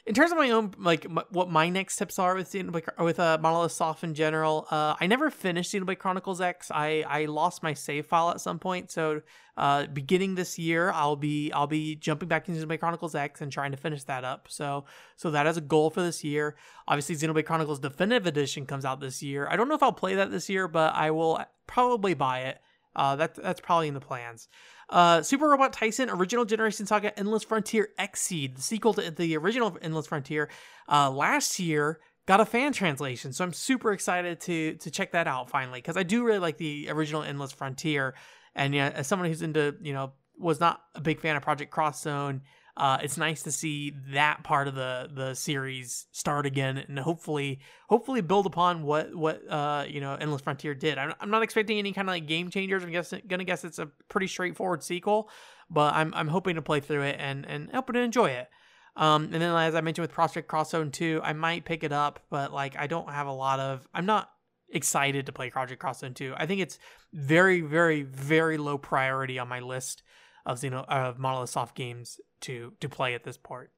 [0.05, 3.19] in terms of my own like m- what my next tips are with Xenoblade, with
[3.19, 6.69] uh, Monolith Soft in general, uh, I never finished Xenoblade Chronicles X.
[6.71, 9.21] I I lost my save file at some point, so
[9.55, 13.49] uh, beginning this year, I'll be I'll be jumping back into Xenoblade Chronicles X and
[13.49, 14.47] trying to finish that up.
[14.49, 14.83] So
[15.15, 16.57] so that is a goal for this year.
[16.85, 19.47] Obviously, Xenoblade Chronicles Definitive Edition comes out this year.
[19.49, 22.59] I don't know if I'll play that this year, but I will probably buy it.
[22.95, 24.49] Uh, that that's probably in the plans.
[24.89, 29.77] Uh, Super Robot Taisen, Original Generation Saga Endless Frontier EXCEED, the sequel to the original
[29.81, 30.49] Endless Frontier,
[30.89, 33.33] uh, last year got a fan translation.
[33.33, 36.57] So I'm super excited to to check that out finally because I do really like
[36.57, 38.15] the original Endless Frontier.
[38.55, 41.71] And yeah, as someone who's into you know was not a big fan of Project
[41.71, 42.41] Cross Zone,
[42.75, 47.59] uh, it's nice to see that part of the the series start again and hopefully
[47.87, 50.97] hopefully build upon what what uh, you know Endless Frontier did.
[50.97, 52.83] I'm, I'm not expecting any kind of like game changers.
[52.83, 55.29] I'm guessing gonna guess it's a pretty straightforward sequel,
[55.69, 58.49] but I'm I'm hoping to play through it and and hoping to enjoy it.
[58.95, 61.91] Um, and then as I mentioned with Project Cross Zone 2, I might pick it
[61.91, 64.31] up, but like I don't have a lot of I'm not
[64.69, 66.33] excited to play Project Cross Zone 2.
[66.35, 66.79] I think it's
[67.13, 70.01] very very very low priority on my list
[70.45, 73.71] of Xeno of Monolith Soft games to to play at this part.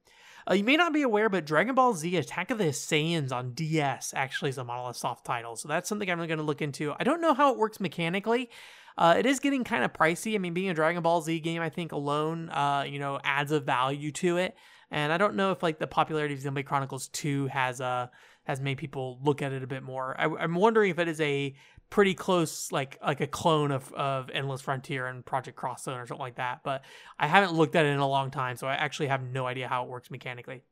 [0.48, 3.52] Uh, you may not be aware, but Dragon Ball Z Attack of the Saiyans on
[3.52, 6.94] DS actually is a Monolith Soft title, so that's something I'm going to look into.
[7.00, 8.50] I don't know how it works mechanically.
[8.96, 10.34] Uh, it is getting kind of pricey.
[10.34, 13.50] I mean, being a Dragon Ball Z game, I think alone, uh, you know, adds
[13.50, 14.56] a value to it.
[14.90, 18.06] And I don't know if like the popularity of Xenoblade Chronicles 2 has uh
[18.44, 20.14] has made people look at it a bit more.
[20.18, 21.54] I, am wondering if it is a
[21.90, 26.06] pretty close, like like a clone of of Endless Frontier and Project Cross Zone or
[26.06, 26.60] something like that.
[26.64, 26.82] But
[27.18, 29.68] I haven't looked at it in a long time, so I actually have no idea
[29.68, 30.62] how it works mechanically.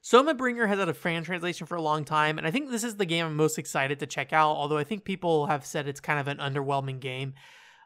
[0.00, 2.84] Soma Bringer has had a fan translation for a long time, and I think this
[2.84, 4.52] is the game I'm most excited to check out.
[4.52, 7.34] Although I think people have said it's kind of an underwhelming game.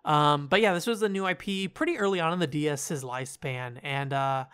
[0.04, 3.78] Um, but yeah, this was a new IP pretty early on in the DS's lifespan,
[3.82, 4.44] and uh,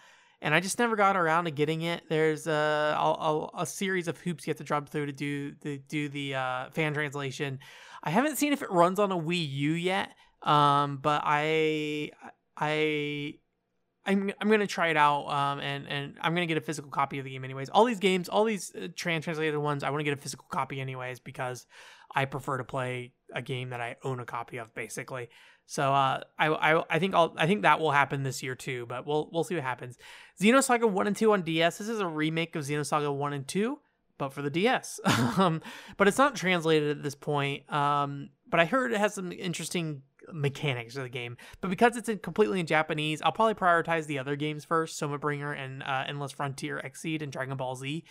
[0.41, 2.05] and I just never got around to getting it.
[2.09, 5.79] There's a, a, a series of hoops you have to jump through to do the
[5.89, 7.59] do the uh, fan translation.
[8.03, 10.11] I haven't seen if it runs on a Wii U yet,
[10.43, 12.11] um, but I
[12.57, 13.35] I
[14.07, 17.19] I'm I'm gonna try it out, um, and and I'm gonna get a physical copy
[17.19, 17.69] of the game anyways.
[17.69, 20.47] All these games, all these uh, trans translated ones, I want to get a physical
[20.51, 21.67] copy anyways because
[22.15, 25.29] I prefer to play a game that I own a copy of, basically.
[25.67, 28.87] So uh, I, I I think I'll I think that will happen this year too,
[28.87, 29.99] but we'll we'll see what happens.
[30.41, 31.77] Xenosaga One and Two on DS.
[31.77, 33.79] This is a remake of Xenosaga One and Two,
[34.17, 34.99] but for the DS.
[35.37, 35.61] um,
[35.99, 37.71] but it's not translated at this point.
[37.71, 41.37] Um, but I heard it has some interesting mechanics of the game.
[41.61, 45.19] But because it's in completely in Japanese, I'll probably prioritize the other games first: Soma
[45.19, 48.05] Bringer and uh, Endless Frontier, EXCEED, and Dragon Ball Z.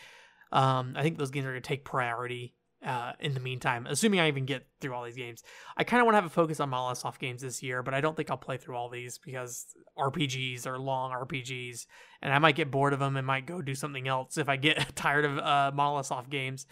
[0.51, 2.53] Um, I think those games are going to take priority
[2.85, 5.43] uh, in the meantime, assuming I even get through all these games.
[5.75, 7.93] I kind of want to have a focus on Monolith Soft games this year, but
[7.93, 9.65] I don't think I'll play through all these because
[9.97, 11.87] RPGs are long RPGs,
[12.21, 14.57] and I might get bored of them and might go do something else if I
[14.57, 16.67] get tired of uh, Soft games.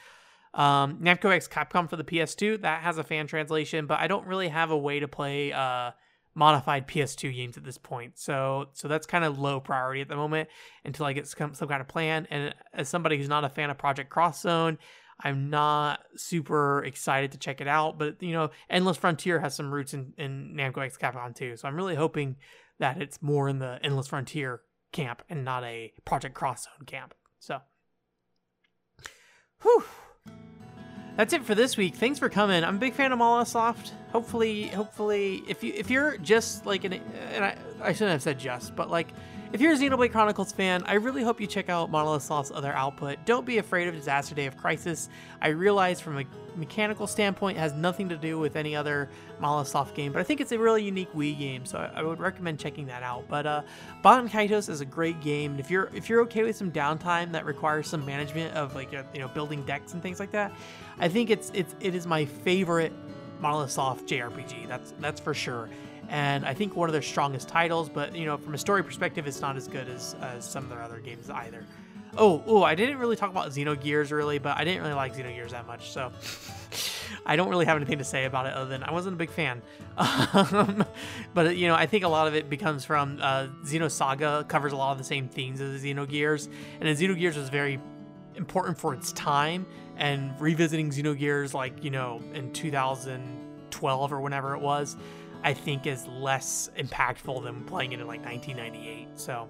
[0.56, 4.26] Um, Namco X Capcom for the PS2 that has a fan translation, but I don't
[4.26, 5.92] really have a way to play uh,
[6.34, 8.18] modified PS2 games at this point.
[8.18, 10.48] So so that's kind of low priority at the moment
[10.86, 12.26] until I get some, some kind of plan.
[12.32, 14.78] And as somebody who's not a fan of Project Cross Zone,
[15.20, 19.74] I'm not super excited to check it out, but you know, Endless Frontier has some
[19.74, 21.58] roots in, in Namco X Capcom too.
[21.58, 22.38] So I'm really hoping
[22.80, 24.62] that it's more in the Endless Frontier
[24.94, 27.14] camp and not a Project Cross Zone camp.
[27.40, 27.60] So,
[29.62, 29.84] whew.
[31.16, 31.96] That's it for this week.
[31.96, 32.64] Thanks for coming.
[32.64, 33.94] I'm a big fan of Monolith Soft.
[34.12, 36.94] Hopefully, hopefully, if you if you're just like an,
[37.32, 39.14] and I, I shouldn't have said just, but like
[39.56, 42.74] if you're a Xenoblade Chronicles fan, I really hope you check out Monolith Soft's other
[42.74, 43.20] output.
[43.24, 45.08] Don't be afraid of Disaster Day of Crisis.
[45.42, 46.26] I realize from a
[46.58, 49.08] mechanical standpoint, it has nothing to do with any other
[49.40, 52.20] Monolith Soft game, but I think it's a really unique Wii game, so I, would
[52.20, 53.30] recommend checking that out.
[53.30, 53.62] But uh,
[54.04, 57.32] Baten Kaitos is a great game, and if you're if you're okay with some downtime
[57.32, 60.52] that requires some management of like uh, you know building decks and things like that,
[61.00, 62.92] I think it's it's it is my favorite
[63.40, 64.68] Monolith Soft JRPG.
[64.68, 65.70] That's that's for sure
[66.10, 67.90] and I think one of their strongest titles.
[67.90, 70.70] But you know, from a story perspective, it's not as good as, as some of
[70.70, 71.66] their other games either.
[72.18, 75.50] Oh, oh, I didn't really talk about Xenogears really, but I didn't really like Xenogears
[75.50, 76.14] that much, so
[77.26, 79.32] I don't really have anything to say about it other than I wasn't a big
[79.32, 79.62] fan.
[79.98, 80.84] Um,
[81.34, 84.76] but you know, I think a lot of it becomes from uh, Xenosaga covers a
[84.76, 86.50] lot of the same themes as Xenogears,
[86.82, 87.80] and Xenogears was very
[88.36, 89.66] important for its time.
[89.98, 94.98] And revisiting Xenogears, like you know, in 2012 or whenever it was,
[95.46, 99.08] I think is less impactful than playing it in like 1998.
[99.14, 99.48] So,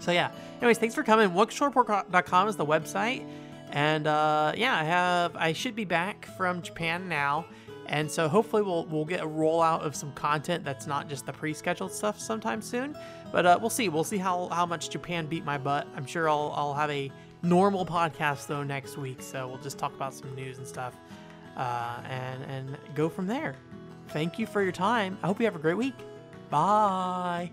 [0.00, 0.32] so yeah.
[0.58, 1.30] Anyways, thanks for coming.
[1.30, 3.24] WhatShortPort.com is the website,
[3.70, 7.46] and uh, yeah, I have I should be back from Japan now,
[7.86, 11.32] and so hopefully we'll we'll get a rollout of some content that's not just the
[11.32, 12.96] pre-scheduled stuff sometime soon.
[13.30, 13.88] But uh, we'll see.
[13.88, 15.86] We'll see how how much Japan beat my butt.
[15.94, 17.12] I'm sure I'll I'll have a
[17.42, 20.96] normal podcast though next week, so we'll just talk about some news and stuff,
[21.56, 23.54] uh, and and go from there.
[24.10, 25.18] Thank you for your time.
[25.22, 25.94] I hope you have a great week.
[26.50, 27.50] Bye.